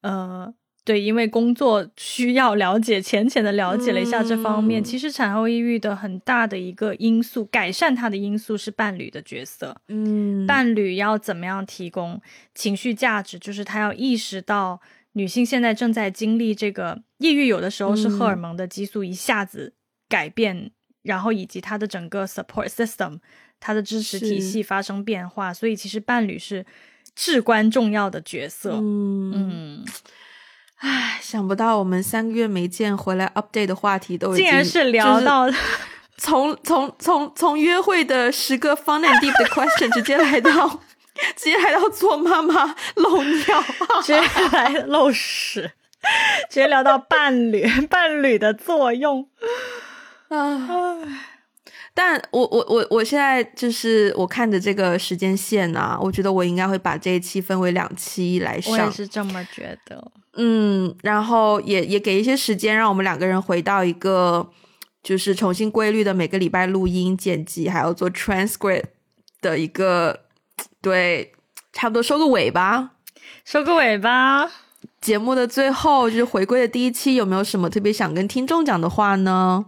[0.02, 0.52] 呃，
[0.84, 4.82] 对，因为工作需要了解，浅浅的了解了一下这方面。
[4.82, 9.76] 其实产后抑郁的很大的一个因素，改善它的因素是伴侣的角色。
[9.88, 12.20] 嗯，伴侣要怎么样提供
[12.54, 13.38] 情绪价值？
[13.38, 14.80] 就是他要意识到
[15.12, 19.74] 女性现在正在经历这个抑郁，有的时候是荷尔蒙的激素一下子
[20.08, 20.70] 改变，
[21.02, 23.18] 然后以及他的整个 support system，
[23.60, 26.64] 她的支持体系发生变化，所以其实伴侣是
[27.14, 28.72] 至关重要的角色。
[28.72, 29.84] 嗯嗯，
[30.78, 35.48] 唉，想不到我们三个月没见回来 update 的话题都竟然是聊到
[36.16, 40.80] 从从从从约会的十个 fun and deep 的 question 直接来到。
[41.36, 43.62] 直接来到做妈妈漏尿，
[44.00, 44.20] 直接
[44.52, 45.70] 来漏屎，
[46.48, 49.28] 直接聊到伴侣伴侣的作用
[50.28, 50.96] 啊！
[52.02, 60.10] 但我我我我现在就是我看着这个时间线啊，我觉得我应该会把这一期分为两期来上，我也是这么觉得。
[60.38, 64.50] 嗯，然后也也给一些时间，让我们两个人回到一个
[65.02, 68.84] 就是重新规律的每个礼拜录音剪辑，还要做 transcript
[69.42, 70.20] 的一个。
[70.80, 71.34] 对，
[71.74, 72.92] 差不多收个尾吧，
[73.44, 74.50] 收个尾吧。
[75.02, 79.66] 节目的最后就是回归的第一期，有没有什么特别想跟听众讲的话呢？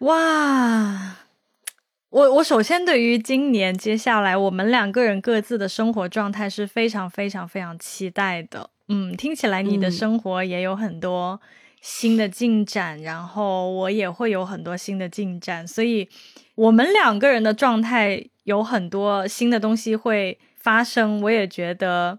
[0.00, 1.18] 哇，
[2.10, 8.70] 我我首先对于今年接下来我们两个人各自的生活状态是非常非常非常期待的。
[8.88, 11.40] 嗯，听起来你的生活也有很多
[11.80, 16.08] 新的进展，然后我也会有很多新的进展，所以
[16.56, 18.26] 我们两个人的状态。
[18.44, 22.18] 有很多新的东西会发生，我也觉得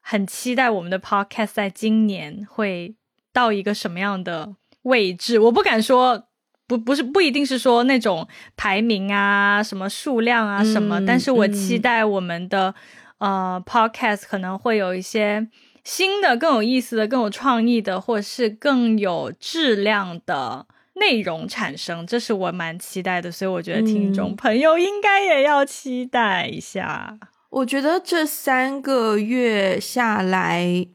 [0.00, 2.96] 很期待我们的 podcast 在今年会
[3.32, 5.38] 到一个什么样的位置。
[5.38, 6.24] 我不敢说，
[6.70, 12.72] 不不是不一定是说那种排名啊、什么数量啊什么，但是我期待我们的
[13.18, 15.48] 呃 podcast 可能会有一些
[15.82, 20.66] 新的、更有意思的、更有创意的，或者是更有质量的。
[20.94, 27.16] 内容产生，这是我蛮期待的，所以我觉得听众朋友应该也要期待一下。
[27.48, 30.86] 我觉得这三个月下来，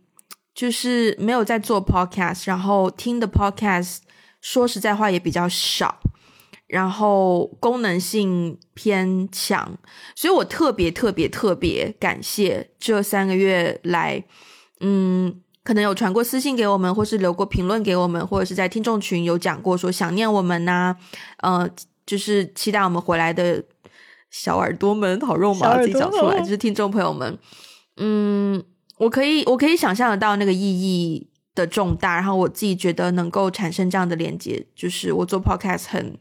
[0.53, 3.99] 就是没有在做 podcast，然后听的 podcast，
[4.45, 5.97] 说实在话也比较少，
[6.67, 9.75] 然后功能性偏强，
[10.15, 14.23] 所以我特别特别特别感谢这三个月来，
[14.81, 15.41] 嗯。
[15.65, 20.95] 可能有传过私信给我们，或是留过评论给我们，或者是在听众群有讲过说想念我们呐，
[21.37, 21.67] 呃，
[22.05, 23.63] 就是期待我们回来的
[24.29, 27.39] 小耳朵们，好肉麻，自己讲出来，就是听众朋友们，
[27.97, 28.63] 嗯，
[28.99, 36.19] 我可以，我可以想象得到那个意义的重大，然后我自己觉得能够产生这样的连接，就是我做 podcast 很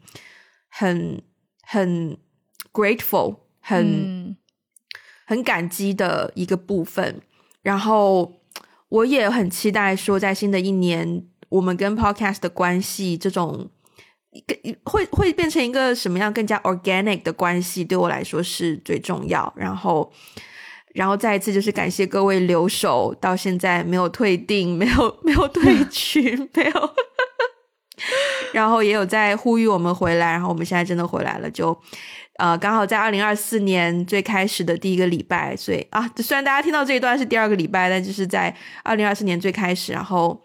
[0.70, 1.20] 很
[1.62, 2.16] 很
[2.72, 4.34] grateful，很
[5.26, 7.20] 很感激的一个部分，
[7.60, 8.40] 然后。
[8.90, 13.68] 我也很期待说，在新的一年，我们跟 Podcast 的关系，这种
[14.84, 19.52] 会会变成一个什么样更加 organic 的关系，对我来说是最重要。
[19.56, 20.12] 然后，
[20.94, 26.90] 然后再一次就是感谢各位留守，到现在没有退订，没有没有退群，没有，
[28.54, 30.32] 然后也有在呼吁我们回来。
[30.32, 31.78] 然后我们现在真的回来了，就。
[32.36, 39.92] 呃，刚好在二零二四年最开始的第一个礼拜，所以啊，虽然大家听到这一段是第二个礼拜，但就是在二零二四年最开始。
[39.92, 40.42] 然后，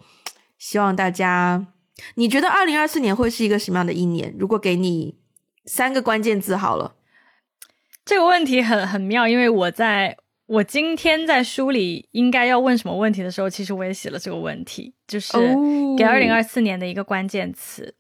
[0.59, 1.65] 希望大家，
[2.13, 4.35] 你觉得二零二四年会是一个什么样的一年？
[4.37, 5.17] 如果给你
[5.65, 6.93] 三个关键字，好了，
[8.05, 10.15] 这个问题很很妙，因为我在
[10.49, 15.37] 我今天在梳理应该要问什么问题的时候，其实我也写了这个问题，就是
[15.95, 17.93] 给二零二四年的一个关键词。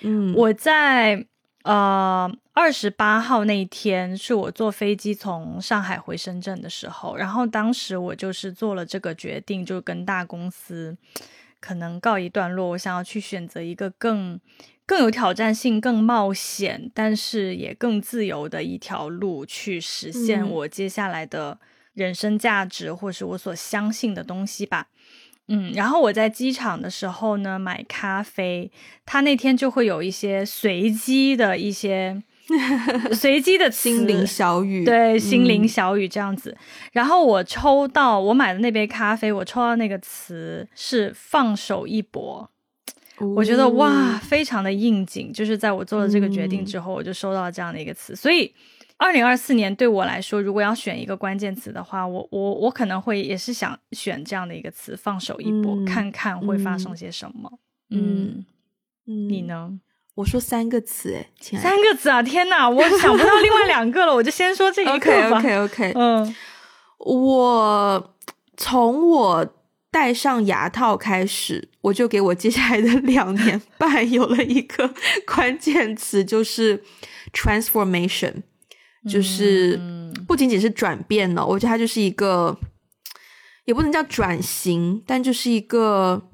[0.00, 1.26] 嗯，我在。
[1.64, 10.96] 呃，二十八号那一天是我坐飞机从上海回深圳的时候，然后当时我就是做了这个决定，就跟大公司
[11.60, 14.40] 可能告一段落，我想要去选择一个更
[14.84, 21.60] 更有挑战性、更冒险，但是也更自由的一条路，去实现我接下来的
[21.94, 24.88] 人生价值，或是我所相信的东西吧。
[25.48, 28.70] 嗯，然后我在机场的时候呢，买咖啡，
[29.04, 32.22] 他那天就会有一些随机的一些
[33.12, 36.56] 随机的心灵小雨，对，心灵小雨这样子。
[36.92, 42.48] 然后我抽到我买的那杯咖啡，我抽到那个词是“放手一搏”，
[43.36, 45.32] 我觉得哇，非常的应景。
[45.32, 48.54] 就是在我做了这个决定之后，我就收到了这样的一个词，所以。
[49.02, 57.58] 二零二四年对我来说，如果要选一个关键词的话，我我我可能会也是想选这样的一个词，放手一搏，看看会发生些什么。
[57.90, 58.44] 嗯
[59.06, 59.80] 嗯，你呢？
[60.14, 62.22] 我说三个词，哎，三个词啊！
[62.22, 65.38] 天哪，我想不到另外两个了，我就先说这一个吧。
[65.40, 66.36] OK OK OK，嗯，
[66.98, 68.14] 我
[68.56, 69.54] 从我
[69.90, 74.94] 戴上牙套开始，我就给我接下来的两年半有了一个
[75.26, 76.84] 关键词，就是
[77.32, 78.42] transformation。
[79.08, 79.80] 就是
[80.28, 82.56] 不仅仅是转变了，我觉得它就是一个
[83.64, 86.30] 也不能叫转型，但就是一个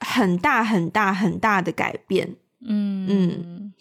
[0.00, 2.36] 很大很大很大的改变。
[2.60, 3.74] 嗯嗯，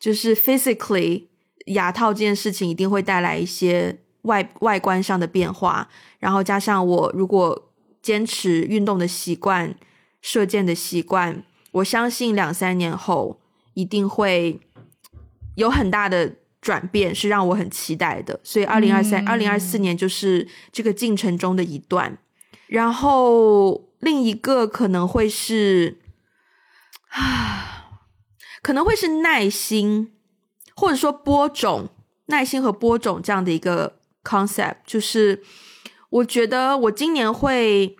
[0.00, 1.26] 就是 physically
[1.66, 7.70] 牙套这件事情一定会带来一些外外观上的变化，然后加上我如果
[8.02, 9.76] 坚持运动的习惯、
[10.20, 13.40] 射箭的习惯，我相信两三年后
[13.74, 14.60] 一定会
[15.54, 16.34] 有很大的。
[16.60, 22.18] 转变是让我很期待的，所以二零二三、二零二四年就是这个进程中的一段。
[22.66, 25.98] 然后另一个可能会是
[27.10, 28.00] 啊，
[28.62, 30.12] 可能会是耐心，
[30.74, 31.88] 或者说播种，
[32.26, 34.76] 耐心和播种这样的一个 concept。
[34.84, 35.42] 就是
[36.10, 37.96] 我觉得我今年会，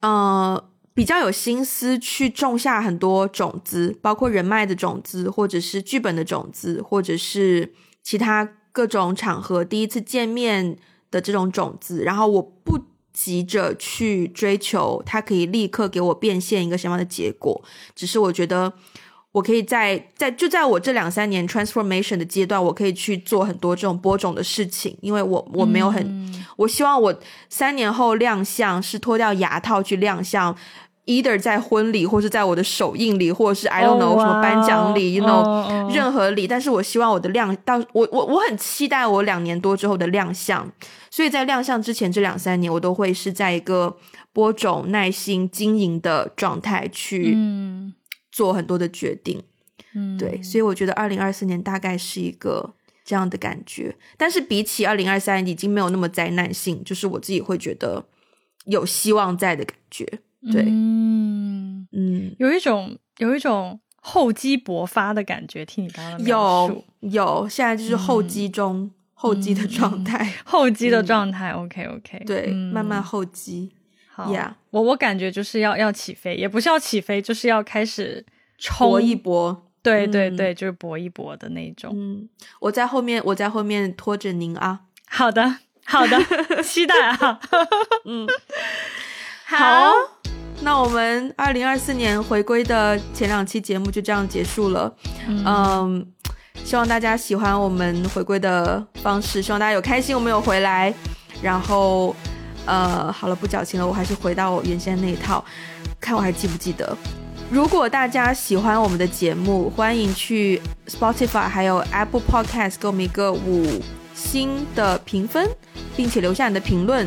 [0.00, 0.70] 呃。
[0.94, 7.72] 比较有心思去种下很多种子，包括人脉的种子，或者是剧本的种子，或者是
[8.02, 10.76] 其他各种场合第一次见面
[11.10, 12.04] 的这种种子。
[12.04, 12.78] 然后我不
[13.12, 17.64] 急着去追求它可以立刻给我变现一个什么样的结果，
[17.96, 18.72] 只是我觉得
[19.32, 30.56] 我可以在在就在我这两三年 transformation 的阶段，我可以去做很多这种播种的事情，因为我我没有很，我希望我三年后亮相是脱掉牙套去亮相。
[31.06, 40.72] Either 在婚礼，或是在我的首映礼，或者是 I don't know 什么颁奖礼，you know 任何礼，但是我希望我的亮到我我我很期待我两年多之后的亮相，
[41.10, 43.96] 所以在亮相之前这两三年，我都会是在一个
[44.32, 47.36] 播种、耐心经营的状态去
[48.32, 49.42] 做很多的决定，
[49.94, 52.74] 嗯，对，所以我觉得二零二四年大概是一个
[53.04, 58.06] 这样的感觉，但是比起二零二三已经没有那么灾难性，就是我自己会觉得
[58.64, 60.20] 有希望在的感觉。
[60.52, 65.64] 对，嗯嗯，有一种有一种厚积薄发的感觉。
[65.64, 71.50] 听你刚刚有有，现在就是厚积中厚积的状态，厚积的状态。
[71.56, 73.72] OK OK，对，慢慢厚积。
[74.08, 78.24] 好呀，我我感觉就是要要起飞，也不是要起飞，就是要开始
[78.58, 79.70] 冲一波。
[79.82, 81.92] 对对对，就是搏一搏的那种。
[81.94, 82.28] 嗯，
[82.60, 84.80] 我在后面，我在后面拖着您啊。
[85.06, 86.18] 好的，好的，
[86.62, 87.40] 期待啊。
[88.06, 88.26] 嗯，
[89.44, 89.92] 好。
[90.64, 94.90] 那我们二零二四年回归的前两期节目就这样结束了，
[95.28, 96.04] 嗯，
[96.64, 100.92] 希望大家喜欢我们回归的方式，希望大家有开心，我们有回来，
[101.42, 102.16] 然后，
[102.64, 105.44] 呃，好了，不矫情了，我还是回到我原先那一套，
[106.00, 106.96] 看我还记不记得。
[107.50, 113.82] 如果大家喜欢我们的节目，欢迎去 Spotify 还有 Apple Podcast 给我们一个五
[114.14, 115.46] 星的评分，
[115.94, 117.06] 并且留下你的评论。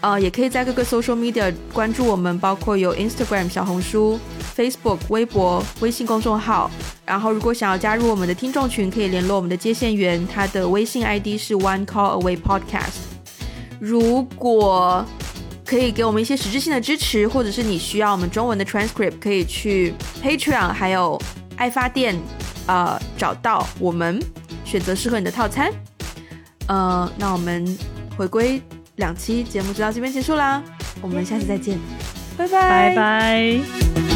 [0.00, 4.18] 呃，也可以在各个 social media 关注我们，包括有 Instagram、小红书、
[4.56, 6.70] Facebook、微博、微信公众号。
[7.04, 13.00] 然后，如果想要加入我们的听众群，可以联络我们的接线员，他的微信 ID 是 One Call Away Podcast。
[13.78, 15.04] 如果
[15.66, 19.92] 可以给我们一些实质性的支持，或者是你需要我们中文的 transcript，可以去
[20.22, 21.20] Patreon 还有
[21.56, 22.18] 爱发电，
[22.66, 24.18] 呃，找到我们，
[24.64, 25.70] 选择适合你的套餐。
[26.68, 27.76] 呃，那我们
[28.16, 28.62] 回归。
[28.96, 30.62] 两期节目就到这边结束啦，
[31.00, 31.78] 我们下期再见，
[32.36, 34.09] 拜拜拜拜。